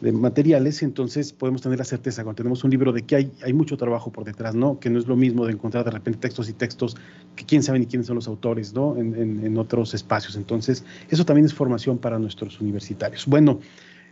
materiales, 0.00 0.82
entonces 0.82 1.32
podemos 1.32 1.62
tener 1.62 1.78
la 1.78 1.84
certeza 1.84 2.24
cuando 2.24 2.38
tenemos 2.38 2.64
un 2.64 2.72
libro 2.72 2.92
de 2.92 3.02
que 3.02 3.14
hay, 3.14 3.52
mucho 3.52 3.76
trabajo 3.76 4.10
por 4.10 4.24
detrás, 4.24 4.56
¿no? 4.56 4.80
Que 4.80 4.90
no 4.90 4.98
es 4.98 5.06
lo 5.06 5.14
mismo 5.14 5.46
de 5.46 5.52
encontrar 5.52 5.84
de 5.84 5.92
repente 5.92 6.18
textos 6.18 6.48
y 6.48 6.52
textos 6.52 6.96
que 7.36 7.44
quién 7.44 7.62
sabe 7.62 7.78
ni 7.78 7.86
quiénes 7.86 8.08
son 8.08 8.16
los 8.16 8.26
autores, 8.26 8.74
¿no? 8.74 8.96
En, 8.96 9.56
otros 9.56 9.94
espacios. 9.94 10.34
Entonces, 10.34 10.84
eso 11.10 11.24
también 11.24 11.46
es 11.46 11.54
formación 11.54 11.98
para 11.98 12.18
nuestros 12.18 12.60
universitarios. 12.60 13.26
Bueno, 13.26 13.60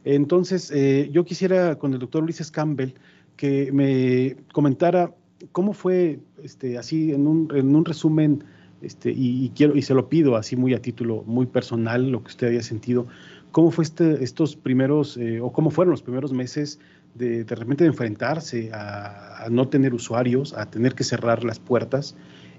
entonces 0.04 0.70
eh, 0.72 1.10
yo 1.12 1.24
quisiera 1.24 1.74
con 1.80 1.94
el 1.94 1.98
doctor 1.98 2.22
Ulises 2.22 2.52
Campbell 2.52 2.94
que 3.34 3.72
me 3.72 4.36
comentara 4.52 5.12
cómo 5.50 5.72
fue, 5.72 6.20
este, 6.44 6.78
así 6.78 7.10
en 7.10 7.26
un 7.26 7.84
resumen, 7.84 8.44
este, 8.82 9.12
y, 9.14 9.50
quiero, 9.54 9.76
y 9.76 9.82
se 9.82 9.94
lo 9.94 10.08
pido 10.08 10.36
así 10.36 10.56
muy 10.56 10.74
a 10.74 10.82
título 10.82 11.22
muy 11.26 11.46
personal, 11.46 12.10
lo 12.10 12.22
que 12.22 12.28
usted 12.28 12.48
haya 12.48 12.62
sentido. 12.62 13.06
¿Cómo 13.50 13.70
fue 13.70 13.84
este, 13.84 14.24
estos 14.24 14.56
primeros, 14.56 15.16
eh, 15.16 15.40
o 15.40 15.52
cómo 15.52 15.70
fueron 15.70 15.92
los 15.92 16.02
primeros 16.02 16.32
meses 16.32 16.78
de, 17.14 17.44
de 17.44 17.54
repente 17.54 17.84
de 17.84 17.88
enfrentarse 17.88 18.70
a, 18.72 19.46
no 19.50 19.68
tener 19.68 19.92
usuarios, 19.92 20.54
a 20.54 20.70
tener 20.70 20.94
que 20.94 21.04
cerrar 21.04 21.44
las 21.44 21.58
puertas 21.58 22.14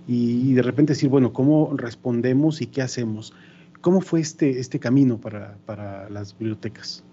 y, 0.07 0.53
de 0.53 0.61
repente 0.61 0.93
decir, 0.93 1.09
bueno, 1.09 1.31
¿cómo 1.31 1.75
respondemos 1.75 2.61
y 2.61 2.67
qué 2.67 2.81
hacemos? 2.81 3.33
¿Cómo 3.81 4.01
fue 4.01 4.19
este, 4.19 4.59
este 4.59 4.79
camino 4.79 5.19
para, 5.19 5.57
para 5.65 6.09
las 6.09 6.37
bibliotecas? 6.37 7.03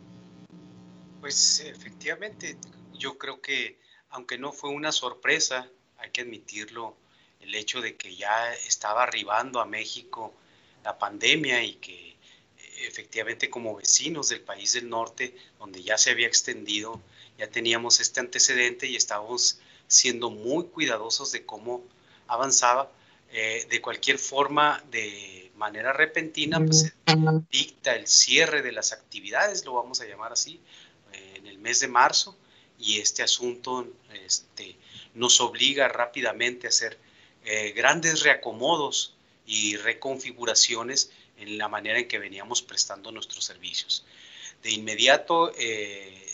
Pues 1.21 1.65
efectivamente, 1.67 2.57
yo 2.99 3.17
creo 3.17 3.41
que 3.41 3.79
aunque 4.11 4.39
no 4.39 4.53
fue 4.53 4.71
una 4.71 4.93
sorpresa, 4.93 5.69
hay 5.99 6.11
que 6.11 6.23
admitirlo, 6.23 6.97
el 7.41 7.55
hecho 7.55 7.81
de 7.81 7.97
que 7.97 8.17
ya 8.17 8.53
estaba 8.55 9.03
arribando 9.03 9.61
a 9.61 9.67
México 9.67 10.35
la 10.85 10.99
pandemia 10.99 11.63
y 11.63 11.75
que 11.75 12.11
eh, 12.11 12.17
efectivamente 12.89 13.51
como 13.51 13.77
vecinos 13.77 14.29
del 14.29 14.41
país 14.41 14.73
del 14.73 14.89
norte, 14.89 15.37
donde 15.59 15.83
ya 15.83 15.99
se 15.99 16.11
había 16.11 16.27
extendido, 16.27 17.01
ya 17.39 17.49
teníamos 17.49 18.01
este 18.01 18.21
antecedente 18.21 18.87
y 18.87 18.97
estábamos 18.97 19.59
siendo 19.89 20.31
muy 20.31 20.67
cuidadosos 20.67 21.33
de 21.33 21.45
cómo 21.45 21.83
avanzaba. 22.27 22.91
Eh, 23.33 23.65
de 23.71 23.81
cualquier 23.81 24.19
forma, 24.19 24.83
de 24.91 25.53
manera 25.55 25.93
repentina, 25.93 26.59
pues 26.59 26.93
dicta 27.53 27.95
el 27.95 28.09
cierre 28.09 28.61
de 28.61 28.73
las 28.73 28.93
actividades, 28.93 29.65
lo 29.65 29.75
vamos 29.75 30.01
a 30.01 30.07
llamar 30.07 30.33
así, 30.33 30.59
eh, 31.13 31.35
en 31.37 31.47
el 31.47 31.59
mes 31.59 31.79
de 31.79 31.87
marzo, 31.87 32.37
y 32.77 32.99
este 32.99 33.23
asunto 33.23 33.87
este, 34.25 34.75
nos 35.15 35.41
obliga 35.41 35.87
rápidamente 35.87 36.67
a 36.67 36.71
hacer 36.71 36.99
eh, 37.45 37.73
grandes 37.73 38.23
reacomodos 38.23 39.15
y 39.47 39.77
reconfiguraciones 39.77 41.11
en 41.37 41.59
la 41.59 41.69
manera 41.69 41.99
en 41.99 42.09
que 42.09 42.19
veníamos 42.19 42.63
prestando 42.63 43.13
nuestros 43.13 43.45
servicios. 43.45 44.05
De 44.63 44.71
inmediato, 44.71 45.53
eh, 45.59 46.27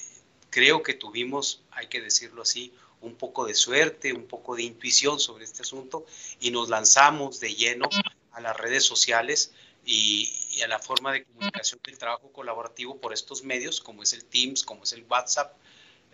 creo 0.51 0.83
que 0.83 0.95
tuvimos, 0.95 1.62
hay 1.71 1.87
que 1.87 2.01
decirlo 2.01 2.42
así, 2.42 2.73
un 3.01 3.14
poco 3.14 3.47
de 3.47 3.55
suerte, 3.55 4.12
un 4.12 4.27
poco 4.27 4.57
de 4.57 4.64
intuición 4.64 5.21
sobre 5.21 5.45
este 5.45 5.62
asunto 5.62 6.07
y 6.40 6.51
nos 6.51 6.69
lanzamos 6.69 7.40
de 7.40 7.55
lleno 7.55 7.88
a 8.33 8.40
las 8.40 8.57
redes 8.57 8.85
sociales 8.85 9.53
y, 9.85 10.61
a 10.64 10.69
la 10.69 10.79
forma 10.79 11.12
de 11.12 11.25
comunicación 11.25 11.81
del 11.85 11.99
trabajo 11.99 12.33
colaborativo 12.33 12.97
por 12.97 13.12
estos 13.12 13.45
medios, 13.45 13.81
como 13.81 14.03
es 14.03 14.12
el 14.12 14.25
Teams, 14.25 14.64
como 14.64 14.85
es 14.85 14.92
el 14.92 15.05
WhatsApp. 15.05 15.55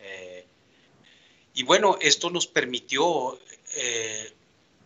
Eh, 0.01 0.45
y 1.55 1.63
bueno, 1.63 1.97
esto 2.01 2.29
nos 2.29 2.47
permitió, 2.47 3.39
eh, 3.75 4.33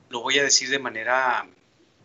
lo 0.09 0.21
voy 0.21 0.38
a 0.38 0.45
decir 0.45 0.71
de 0.71 0.79
manera 0.79 1.47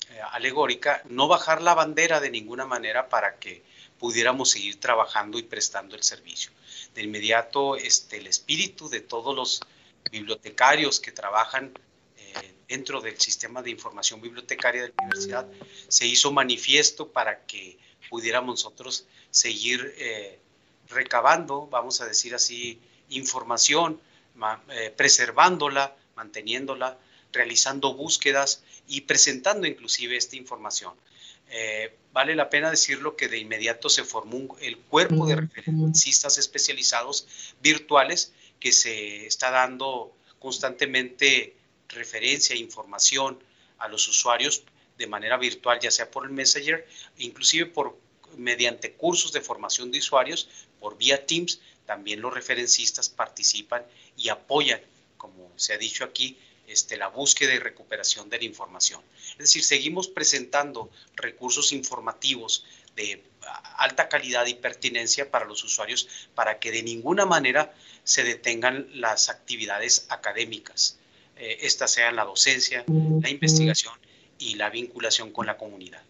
eh, 0.09 0.19
alegórica, 0.31 1.01
no 1.09 1.27
bajar 1.27 1.61
la 1.61 1.73
bandera 1.73 2.19
de 2.19 2.31
ninguna 2.31 2.65
manera 2.65 3.09
para 3.09 3.37
que 3.37 3.63
pudiéramos 3.99 4.49
seguir 4.49 4.79
trabajando 4.79 5.37
y 5.37 5.43
prestando 5.43 5.95
el 5.95 6.03
servicio. 6.03 6.51
De 6.95 7.03
inmediato, 7.03 7.75
este, 7.75 8.17
el 8.17 8.27
espíritu 8.27 8.89
de 8.89 9.01
todos 9.01 9.35
los 9.35 9.61
bibliotecarios 10.11 10.99
que 10.99 11.11
trabajan 11.11 11.71
eh, 12.17 12.53
dentro 12.67 12.99
del 12.99 13.19
sistema 13.19 13.61
de 13.61 13.69
información 13.69 14.19
bibliotecaria 14.21 14.81
de 14.81 14.87
la 14.89 15.03
universidad 15.03 15.47
se 15.87 16.07
hizo 16.07 16.31
manifiesto 16.31 17.07
para 17.09 17.45
que 17.45 17.77
pudiéramos 18.09 18.55
nosotros 18.55 19.05
seguir 19.29 19.93
eh, 19.97 20.39
recabando, 20.89 21.67
vamos 21.67 22.01
a 22.01 22.05
decir 22.05 22.33
así, 22.35 22.79
información, 23.09 24.01
preservándola, 24.95 25.95
manteniéndola, 26.15 26.97
realizando 27.31 27.93
búsquedas 27.93 28.63
y 28.87 29.01
presentando 29.01 29.67
inclusive 29.67 30.17
esta 30.17 30.35
información. 30.35 30.93
vale 32.13 32.35
la 32.35 32.49
pena 32.49 32.69
decirlo 32.69 33.15
que 33.15 33.27
de 33.27 33.37
inmediato 33.37 33.89
se 33.89 34.03
formó 34.03 34.57
el 34.61 34.77
cuerpo 34.77 35.25
de 35.25 35.35
referencistas 35.35 36.37
especializados 36.37 37.27
virtuales 37.61 38.31
que 38.59 38.71
se 38.71 39.25
está 39.25 39.51
dando 39.51 40.13
constantemente 40.39 41.55
referencia 41.89 42.55
e 42.55 42.59
información 42.59 43.37
a 43.79 43.87
los 43.87 44.07
usuarios 44.07 44.63
de 44.97 45.07
manera 45.07 45.37
virtual, 45.37 45.79
ya 45.81 45.91
sea 45.91 46.09
por 46.09 46.25
el 46.25 46.31
Messenger, 46.31 46.87
inclusive 47.17 47.65
por 47.65 47.97
mediante 48.37 48.93
cursos 48.93 49.33
de 49.33 49.41
formación 49.41 49.91
de 49.91 49.99
usuarios, 49.99 50.47
por 50.79 50.97
vía 50.97 51.25
Teams, 51.25 51.59
también 51.85 52.21
los 52.21 52.33
referencistas 52.33 53.09
participan 53.09 53.83
y 54.15 54.29
apoyan, 54.29 54.79
como 55.17 55.51
se 55.57 55.73
ha 55.73 55.77
dicho 55.77 56.03
aquí, 56.03 56.37
este, 56.71 56.97
la 56.97 57.07
búsqueda 57.07 57.53
y 57.53 57.59
recuperación 57.59 58.29
de 58.29 58.37
la 58.37 58.45
información. 58.45 59.01
Es 59.33 59.37
decir, 59.39 59.63
seguimos 59.63 60.07
presentando 60.07 60.89
recursos 61.15 61.71
informativos 61.73 62.65
de 62.95 63.23
alta 63.77 64.07
calidad 64.09 64.45
y 64.47 64.53
pertinencia 64.53 65.29
para 65.29 65.45
los 65.45 65.63
usuarios 65.63 66.07
para 66.35 66.59
que 66.59 66.71
de 66.71 66.83
ninguna 66.83 67.25
manera 67.25 67.73
se 68.03 68.23
detengan 68.23 68.87
las 68.93 69.29
actividades 69.29 70.05
académicas, 70.09 70.97
eh, 71.37 71.57
estas 71.61 71.91
sean 71.91 72.15
la 72.15 72.25
docencia, 72.25 72.83
la 72.87 73.29
investigación 73.29 73.93
y 74.37 74.55
la 74.55 74.69
vinculación 74.69 75.31
con 75.31 75.45
la 75.45 75.57
comunidad. 75.57 76.01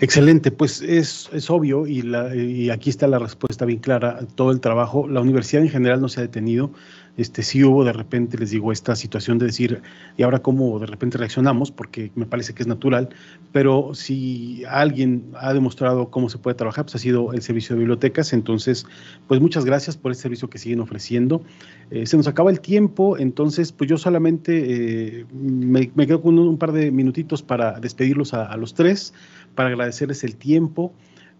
Excelente, 0.00 0.50
pues 0.50 0.80
es, 0.80 1.28
obvio 1.48 1.86
y, 1.86 2.02
y, 2.34 2.70
aquí 2.70 2.90
está 2.90 3.06
la 3.06 3.20
respuesta 3.20 3.64
bien 3.64 3.78
clara. 3.78 4.18
Todo 4.34 4.50
el 4.50 4.60
trabajo, 4.60 5.06
la 5.06 5.20
universidad 5.20 5.62
en 5.62 5.70
general 5.70 6.00
no 6.00 6.08
se 6.08 6.20
ha 6.20 6.22
detenido 6.24 6.72
este, 7.16 7.42
sí 7.42 7.62
hubo 7.62 7.84
de 7.84 7.92
repente, 7.92 8.36
les 8.38 8.50
digo, 8.50 8.72
esta 8.72 8.96
situación 8.96 9.38
de 9.38 9.46
decir, 9.46 9.82
¿y 10.16 10.24
ahora 10.24 10.40
cómo 10.40 10.78
de 10.80 10.86
repente 10.86 11.16
reaccionamos? 11.16 11.70
Porque 11.70 12.10
me 12.16 12.26
parece 12.26 12.54
que 12.54 12.62
es 12.62 12.66
natural, 12.66 13.08
pero 13.52 13.94
si 13.94 14.64
alguien 14.68 15.24
ha 15.38 15.52
demostrado 15.52 16.10
cómo 16.10 16.28
se 16.28 16.38
puede 16.38 16.56
trabajar, 16.56 16.84
pues 16.84 16.96
ha 16.96 16.98
sido 16.98 17.32
el 17.32 17.42
servicio 17.42 17.76
de 17.76 17.80
bibliotecas. 17.80 18.32
Entonces, 18.32 18.86
pues 19.28 19.40
muchas 19.40 19.64
gracias 19.64 19.96
por 19.96 20.10
el 20.10 20.16
servicio 20.16 20.50
que 20.50 20.58
siguen 20.58 20.80
ofreciendo. 20.80 21.42
Eh, 21.90 22.06
se 22.06 22.16
nos 22.16 22.26
acaba 22.26 22.50
el 22.50 22.60
tiempo, 22.60 23.16
entonces, 23.16 23.70
pues 23.70 23.88
yo 23.88 23.96
solamente 23.96 25.20
eh, 25.20 25.26
me, 25.32 25.88
quedo 25.88 26.20
con 26.20 26.38
un, 26.38 26.58
par 26.58 26.72
de 26.72 26.90
minutitos 26.90 27.42
para 27.42 27.78
despedirlos 27.78 28.34
a, 28.34 28.56
los 28.56 28.74
tres, 28.74 29.14
para 29.54 29.68
agradecerles 29.68 30.24
el 30.24 30.36
tiempo, 30.36 30.92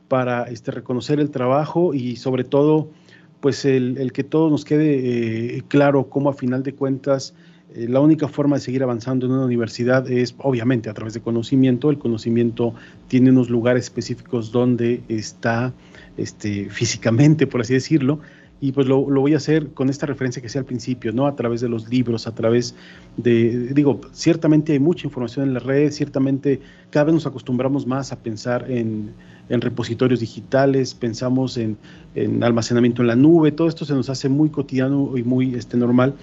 para 0.07 0.45
este, 0.45 0.71
reconocer 0.71 1.19
el 1.19 1.31
trabajo 1.31 1.95
y 1.95 2.17
sobre 2.17 2.45
todo 2.45 2.91
pues 3.44 3.66
el, 3.66 4.11
que 4.14 4.24
todo 4.24 4.48
nos 4.48 4.64
quede 4.64 5.59
eh, 5.59 5.62
claro 5.68 6.09
cómo 6.09 6.30
a 6.30 6.33
final 6.33 6.62
de 6.62 6.72
cuentas 6.72 7.35
eh, 7.74 7.87
la 7.90 8.00
única 8.00 8.26
forma 8.26 8.57
de 8.57 8.62
seguir 8.62 8.83
avanzando 8.83 9.26
en 9.26 9.33
una 9.33 9.44
universidad 9.44 10.11
es 10.11 10.35
obviamente 10.38 10.88
a 10.88 10.94
través 10.94 11.12
de 11.12 11.20
conocimiento. 11.20 11.90
El 11.90 11.98
conocimiento 11.98 12.72
tiene 13.07 13.28
unos 13.28 13.50
lugares 13.50 13.85
específicos 13.85 14.50
donde 14.50 15.02
está 15.09 15.74
este, 16.16 16.70
físicamente, 16.70 17.46
por 17.46 17.61
así 17.61 17.74
decirlo, 17.74 18.20
y 18.62 18.72
pues 18.72 18.87
lo, 18.87 19.02
voy 19.02 19.35
a 19.35 19.37
hacer 19.37 19.74
con 19.74 19.90
esta 19.90 20.07
referencia 20.07 20.40
que 20.40 20.48
sea 20.48 20.61
al 20.61 20.66
principio, 20.66 21.12
¿no? 21.12 21.26
A 21.26 21.37
través 21.37 21.61
de 21.61 21.68
los 21.68 21.90
libros, 21.90 22.26
a 22.26 22.35
través 22.35 22.74
de, 23.18 23.74
digo, 23.74 24.00
ciertamente 24.12 24.72
hay 24.72 24.78
mucha 24.78 25.07
información 25.07 25.48
en 25.48 25.52
la 25.52 25.61
red, 25.61 25.92
ciertamente 25.92 26.61
cada 26.88 27.04
vez 27.04 27.14
nos 27.14 27.26
acostumbramos 27.26 27.87
más 27.87 28.11
a 28.11 28.22
pensar 28.22 28.70
en, 28.70 29.12
en 29.48 29.61
repositorios 29.61 30.20
digitales, 30.20 30.94
pensamos 30.94 31.57
en, 31.57 31.76
almacenamiento 32.42 33.02
en 33.02 33.09
la 33.09 33.16
nube, 33.16 33.52
todo 33.52 33.68
esto 33.68 33.85
se 33.85 33.94
nos 33.94 34.09
hace 34.09 34.28
muy 34.28 34.48
cotidiano 34.48 35.16
y 35.16 35.22
muy 35.22 35.54
este, 35.54 35.76
normal, 35.76 36.14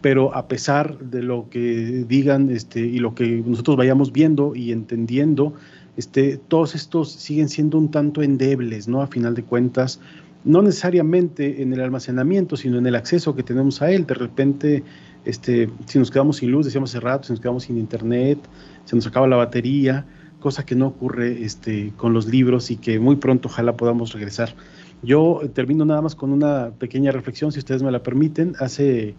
pero 0.00 0.34
a 0.34 0.48
pesar 0.48 0.98
de 0.98 1.22
lo 1.22 1.48
que 1.50 2.04
digan 2.08 2.50
este, 2.50 2.80
y 2.80 2.98
lo 2.98 3.14
que 3.14 3.42
nosotros 3.44 3.76
vayamos 3.76 4.12
viendo 4.12 4.54
y 4.54 4.72
entendiendo, 4.72 5.54
este, 5.96 6.38
todos 6.48 6.74
estos 6.74 7.10
siguen 7.10 7.48
siendo 7.48 7.76
un 7.76 7.90
tanto 7.90 8.22
endebles, 8.22 8.88
¿no? 8.88 9.02
A 9.02 9.06
final 9.06 9.34
de 9.34 9.42
cuentas, 9.42 10.00
no 10.44 10.62
necesariamente 10.62 11.62
en 11.62 11.72
el 11.72 11.80
almacenamiento, 11.80 12.56
sino 12.56 12.78
en 12.78 12.86
el 12.86 12.94
acceso 12.94 13.34
que 13.34 13.42
tenemos 13.42 13.82
a 13.82 13.90
él. 13.90 14.06
De 14.06 14.14
repente, 14.14 14.82
este, 15.24 15.68
si 15.86 15.98
nos 15.98 16.10
quedamos 16.10 16.38
sin 16.38 16.50
luz, 16.50 16.64
decíamos 16.64 16.90
hace 16.90 17.00
rato, 17.00 17.24
si 17.24 17.32
nos 17.32 17.40
quedamos 17.40 17.64
sin 17.64 17.76
internet, 17.76 18.38
se 18.84 18.96
nos 18.96 19.06
acaba 19.06 19.26
la 19.26 19.36
batería, 19.36 20.06
cosa 20.40 20.64
que 20.66 20.74
no 20.74 20.88
ocurre 20.88 21.44
este, 21.44 21.92
con 21.96 22.12
los 22.12 22.26
libros 22.26 22.70
y 22.70 22.76
que 22.76 22.98
muy 22.98 23.16
pronto 23.16 23.48
ojalá 23.48 23.76
podamos 23.76 24.12
regresar. 24.12 24.54
Yo 25.02 25.40
termino 25.54 25.84
nada 25.84 26.02
más 26.02 26.14
con 26.14 26.32
una 26.32 26.72
pequeña 26.78 27.12
reflexión, 27.12 27.52
si 27.52 27.58
ustedes 27.58 27.82
me 27.82 27.90
la 27.90 28.02
permiten. 28.02 28.54
Hace 28.58 29.14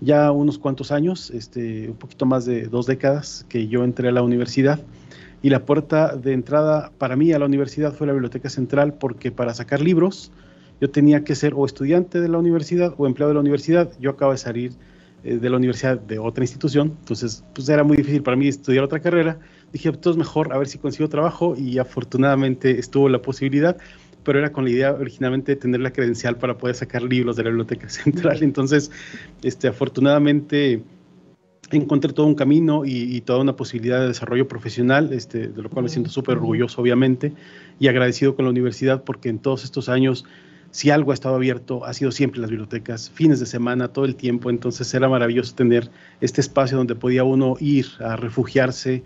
ya 0.00 0.30
unos 0.30 0.58
cuantos 0.58 0.92
años, 0.92 1.30
este, 1.30 1.90
un 1.90 1.96
poquito 1.96 2.24
más 2.24 2.44
de 2.44 2.66
dos 2.66 2.86
décadas, 2.86 3.44
que 3.48 3.66
yo 3.66 3.84
entré 3.84 4.08
a 4.08 4.12
la 4.12 4.22
universidad 4.22 4.80
y 5.42 5.50
la 5.50 5.64
puerta 5.64 6.16
de 6.16 6.32
entrada 6.32 6.90
para 6.98 7.16
mí 7.16 7.32
a 7.32 7.38
la 7.38 7.46
universidad 7.46 7.92
fue 7.92 8.06
la 8.06 8.12
biblioteca 8.12 8.48
central 8.48 8.94
porque 8.94 9.30
para 9.30 9.54
sacar 9.54 9.80
libros 9.80 10.32
yo 10.80 10.90
tenía 10.90 11.24
que 11.24 11.34
ser 11.34 11.54
o 11.54 11.64
estudiante 11.64 12.20
de 12.20 12.28
la 12.28 12.38
universidad 12.38 12.94
o 12.96 13.06
empleado 13.06 13.30
de 13.30 13.34
la 13.34 13.40
universidad. 13.40 13.90
Yo 14.00 14.10
acabo 14.10 14.32
de 14.32 14.38
salir 14.38 14.72
eh, 15.24 15.38
de 15.38 15.50
la 15.50 15.56
universidad 15.56 15.98
de 15.98 16.18
otra 16.18 16.44
institución, 16.44 16.96
entonces 17.00 17.44
pues 17.54 17.68
era 17.68 17.84
muy 17.84 17.96
difícil 17.96 18.22
para 18.22 18.36
mí 18.36 18.48
estudiar 18.48 18.84
otra 18.84 19.00
carrera 19.00 19.38
dije, 19.72 19.92
pues 19.92 20.16
mejor 20.16 20.52
a 20.52 20.58
ver 20.58 20.68
si 20.68 20.78
consigo 20.78 21.08
trabajo 21.08 21.54
y 21.56 21.78
afortunadamente 21.78 22.78
estuvo 22.78 23.08
la 23.08 23.20
posibilidad, 23.20 23.76
pero 24.24 24.38
era 24.38 24.52
con 24.52 24.64
la 24.64 24.70
idea 24.70 24.92
originalmente 24.92 25.52
de 25.52 25.56
tener 25.56 25.80
la 25.80 25.92
credencial 25.92 26.36
para 26.36 26.58
poder 26.58 26.76
sacar 26.76 27.02
libros 27.02 27.36
de 27.36 27.44
la 27.44 27.50
biblioteca 27.50 27.88
central. 27.88 28.42
Entonces, 28.42 28.90
este, 29.42 29.68
afortunadamente 29.68 30.82
encontré 31.70 32.12
todo 32.12 32.26
un 32.26 32.34
camino 32.34 32.84
y, 32.84 33.20
toda 33.22 33.40
una 33.40 33.56
posibilidad 33.56 34.00
de 34.00 34.08
desarrollo 34.08 34.48
profesional, 34.48 35.12
este, 35.12 35.48
de 35.48 35.62
lo 35.62 35.68
cual 35.68 35.84
me 35.84 35.88
siento 35.88 36.10
súper 36.10 36.38
orgulloso, 36.38 36.80
obviamente, 36.80 37.34
y 37.78 37.88
agradecido 37.88 38.34
con 38.34 38.46
la 38.46 38.50
universidad 38.50 39.04
porque 39.04 39.28
en 39.28 39.38
todos 39.38 39.64
estos 39.64 39.88
años, 39.88 40.24
si 40.70 40.90
algo 40.90 41.10
ha 41.10 41.14
estado 41.14 41.34
abierto, 41.34 41.84
ha 41.84 41.92
sido 41.92 42.10
siempre 42.10 42.40
las 42.40 42.50
bibliotecas, 42.50 43.10
fines 43.10 43.40
de 43.40 43.46
semana, 43.46 43.88
todo 43.88 44.04
el 44.04 44.16
tiempo, 44.16 44.50
entonces 44.50 44.92
era 44.94 45.08
maravilloso 45.08 45.54
tener 45.54 45.90
este 46.20 46.40
espacio 46.40 46.78
donde 46.78 46.94
podía 46.94 47.24
uno 47.24 47.56
ir 47.60 47.86
a 48.00 48.16
refugiarse, 48.16 49.02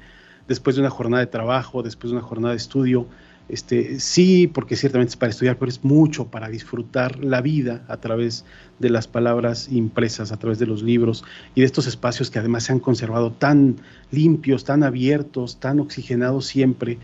después 0.49 0.77
de 0.77 0.83
una 0.83 0.91
jornada 0.91 1.21
de 1.25 1.31
trabajo, 1.31 1.83
después 1.83 2.11
de 2.11 2.19
una 2.19 2.27
jornada 2.27 2.53
de 2.53 2.59
estudio. 2.59 3.07
Este, 3.49 4.01
sí, 4.01 4.47
porque 4.47 4.77
ciertamente 4.77 5.11
es 5.11 5.17
para 5.17 5.31
estudiar, 5.31 5.59
pero 5.59 5.69
es 5.69 5.85
mucho 5.85 6.29
para 6.29 6.49
disfrutar 6.49 7.23
la 7.23 7.41
vida 7.41 7.85
a 7.89 7.99
través 7.99 8.45
de 8.79 8.89
las 8.89 9.09
palabras 9.09 9.71
impresas, 9.71 10.33
a 10.33 10.39
través 10.39 10.59
de 10.59 10.67
los 10.67 10.83
libros 10.83 11.25
y 11.55 11.61
de 11.61 11.67
estos 11.67 11.87
espacios 11.87 12.31
que 12.31 12.39
además 12.39 12.65
se 12.65 12.73
han 12.73 12.79
conservado 12.79 13.33
tan 13.33 13.77
limpios, 14.11 14.65
tan 14.65 14.83
abiertos, 14.85 15.61
tan 15.61 15.81
oxigenados 15.81 16.47
siempre. 16.47 16.99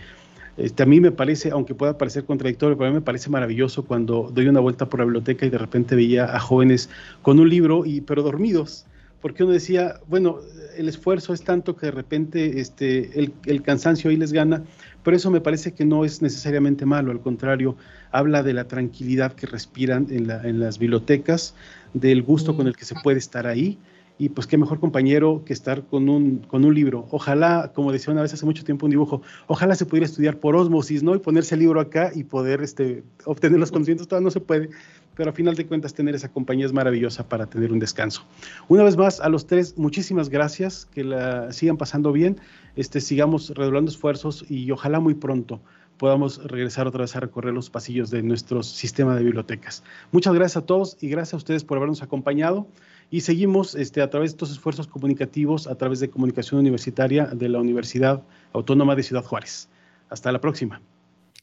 Este, 0.57 0.83
a 0.83 0.87
mí 0.87 1.01
me 1.01 1.13
parece, 1.13 1.51
aunque 1.51 1.75
pueda 1.75 1.99
parecer 1.99 2.25
contradictorio, 2.25 2.79
pero 2.79 2.91
mí 2.91 2.95
me 2.95 3.03
parece 3.03 3.31
maravilloso 3.31 3.85
cuando 3.85 4.31
doy 4.33 4.49
una 4.49 4.61
vuelta 4.61 4.89
por 4.89 5.01
la 5.01 5.05
biblioteca 5.05 5.45
y 5.45 5.51
de 5.51 5.59
repente 5.59 5.97
veía 5.97 6.35
a 6.35 6.41
jóvenes 6.41 6.89
con 7.23 7.39
un 7.41 7.49
libro, 7.49 7.85
y, 7.85 8.01
pero 8.01 8.23
dormidos 8.23 8.87
porque 9.21 9.43
uno 9.43 9.53
decía, 9.53 10.01
bueno, 10.07 10.39
el 10.77 10.89
esfuerzo 10.89 11.33
es 11.33 11.43
tanto 11.43 11.77
que 11.77 11.87
de 11.87 11.93
repente 11.93 12.61
este, 12.61 13.19
el, 13.21 13.63
cansancio 13.63 14.11
ahí 14.11 14.17
les 14.17 14.33
gana, 14.33 14.63
pero 15.03 15.17
eso 15.17 15.31
me 15.31 15.41
parece 15.41 15.73
que 15.73 15.85
no 15.85 16.05
es 16.05 16.23
necesariamente 16.23 16.87
malo, 16.87 17.11
al 17.11 17.21
contrario, 17.21 17.77
habla 18.13 18.43
de 18.43 18.53
la 18.53 18.69
tranquilidad 18.69 19.33
que 19.33 19.47
respiran 19.47 20.07
en, 20.11 20.61
las 20.61 20.79
bibliotecas, 20.79 21.55
del 21.95 22.23
gusto 22.23 22.57
con 22.57 22.67
el 22.67 22.77
que 22.77 22.85
se 22.85 22.95
puede 23.03 23.19
estar 23.19 23.47
ahí 23.47 23.79
y 24.19 24.29
pues 24.31 24.47
qué 24.47 24.59
mejor 24.59 24.81
compañero 24.81 25.43
que 25.45 25.53
estar 25.53 25.85
con 25.85 26.09
un, 26.09 26.39
con 26.39 26.65
un 26.65 26.75
libro. 26.75 27.07
Ojalá, 27.11 27.73
como 27.75 27.93
decía 27.93 28.13
una 28.13 28.23
vez 28.23 28.35
hace 28.35 28.45
mucho 28.45 28.65
tiempo 28.65 28.87
un 28.87 28.91
dibujo, 28.91 29.23
ojalá 29.47 29.77
se 29.77 29.87
pudiera 29.87 30.07
estudiar 30.07 30.39
por 30.39 30.57
osmosis, 30.57 31.03
¿no? 31.05 31.15
Y 31.15 31.19
ponerse 31.21 31.55
el 31.55 31.61
libro 31.61 31.81
acá 31.81 32.11
y 32.15 32.25
poder 32.25 32.61
este, 32.63 33.05
obtener 33.25 33.61
los 33.61 33.71
conocimientos, 33.71 34.09
todavía 34.09 34.25
no 34.25 34.31
se 34.33 34.41
puede, 34.41 34.71
pero 35.15 35.31
a 35.31 35.33
final 35.33 35.55
de 35.55 35.67
cuentas 35.67 35.95
tener 35.95 36.17
esa 36.17 36.29
compañía 36.31 36.67
es 36.67 36.73
maravillosa 36.73 37.29
para 37.29 37.47
tener 37.47 37.73
un 37.73 37.79
descanso. 37.79 38.25
Una 38.67 38.83
vez 38.83 38.97
más, 38.97 39.21
a 39.21 39.29
los 39.29 39.47
tres, 39.47 39.79
muchísimas 39.79 40.29
gracias, 40.29 40.87
que 40.87 41.05
la 41.05 41.53
sigan 41.53 41.77
pasando 41.77 42.13
bien, 42.13 42.39
este, 42.75 43.01
sigamos 43.01 43.51
redoblando 43.51 43.91
esfuerzos 43.91 44.45
y 44.49 44.71
ojalá 44.73 44.99
muy 44.99 45.15
pronto 45.15 45.61
podamos 45.99 46.43
regresar 46.45 46.87
otra 46.87 47.03
vez 47.03 47.15
a 47.17 47.21
recorrer 47.21 47.53
los 47.53 47.71
pasillos 47.71 48.11
de 48.11 48.23
nuestro 48.23 48.63
sistema 48.63 49.17
de 49.17 49.25
bibliotecas. 49.25 49.83
Muchas 50.13 50.33
gracias 50.33 50.63
a 50.63 50.67
todos 50.67 50.97
y 51.01 51.09
gracias 51.09 51.35
a 51.35 51.37
ustedes 51.39 51.65
por 51.65 51.77
habernos 51.77 52.03
acompañado 52.03 52.69
y 53.11 53.23
seguimos 53.23 53.75
este, 53.75 54.03
a 54.03 54.11
través 54.11 54.31
de 54.31 54.35
estos 54.35 54.51
esfuerzos 54.51 54.87
comunicativos, 54.87 55.67
a 55.67 55.75
través 55.75 56.01
de 56.01 56.11
comunicación 56.11 56.61
universitaria 56.61 57.27
de 57.27 57.49
la 57.49 57.59
Universidad 57.59 58.23
Autónoma 58.53 58.95
de 58.95 59.03
Ciudad 59.03 59.25
Juárez. 59.25 59.69
Hasta 60.11 60.33
la 60.33 60.41
próxima. 60.41 60.81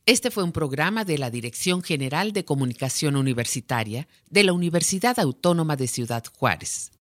Este 0.05 0.29
fue 0.29 0.43
un 0.43 0.51
programa 0.51 1.03
de 1.03 1.17
la 1.17 1.31
Dirección 1.31 1.81
General 1.81 2.31
de 2.31 2.45
Comunicación 2.45 3.15
Universitaria 3.15 4.07
de 4.29 4.43
la 4.43 4.53
Universidad 4.53 5.19
Autónoma 5.19 5.75
de 5.75 5.87
Ciudad 5.87 6.23
Juárez. 6.37 6.91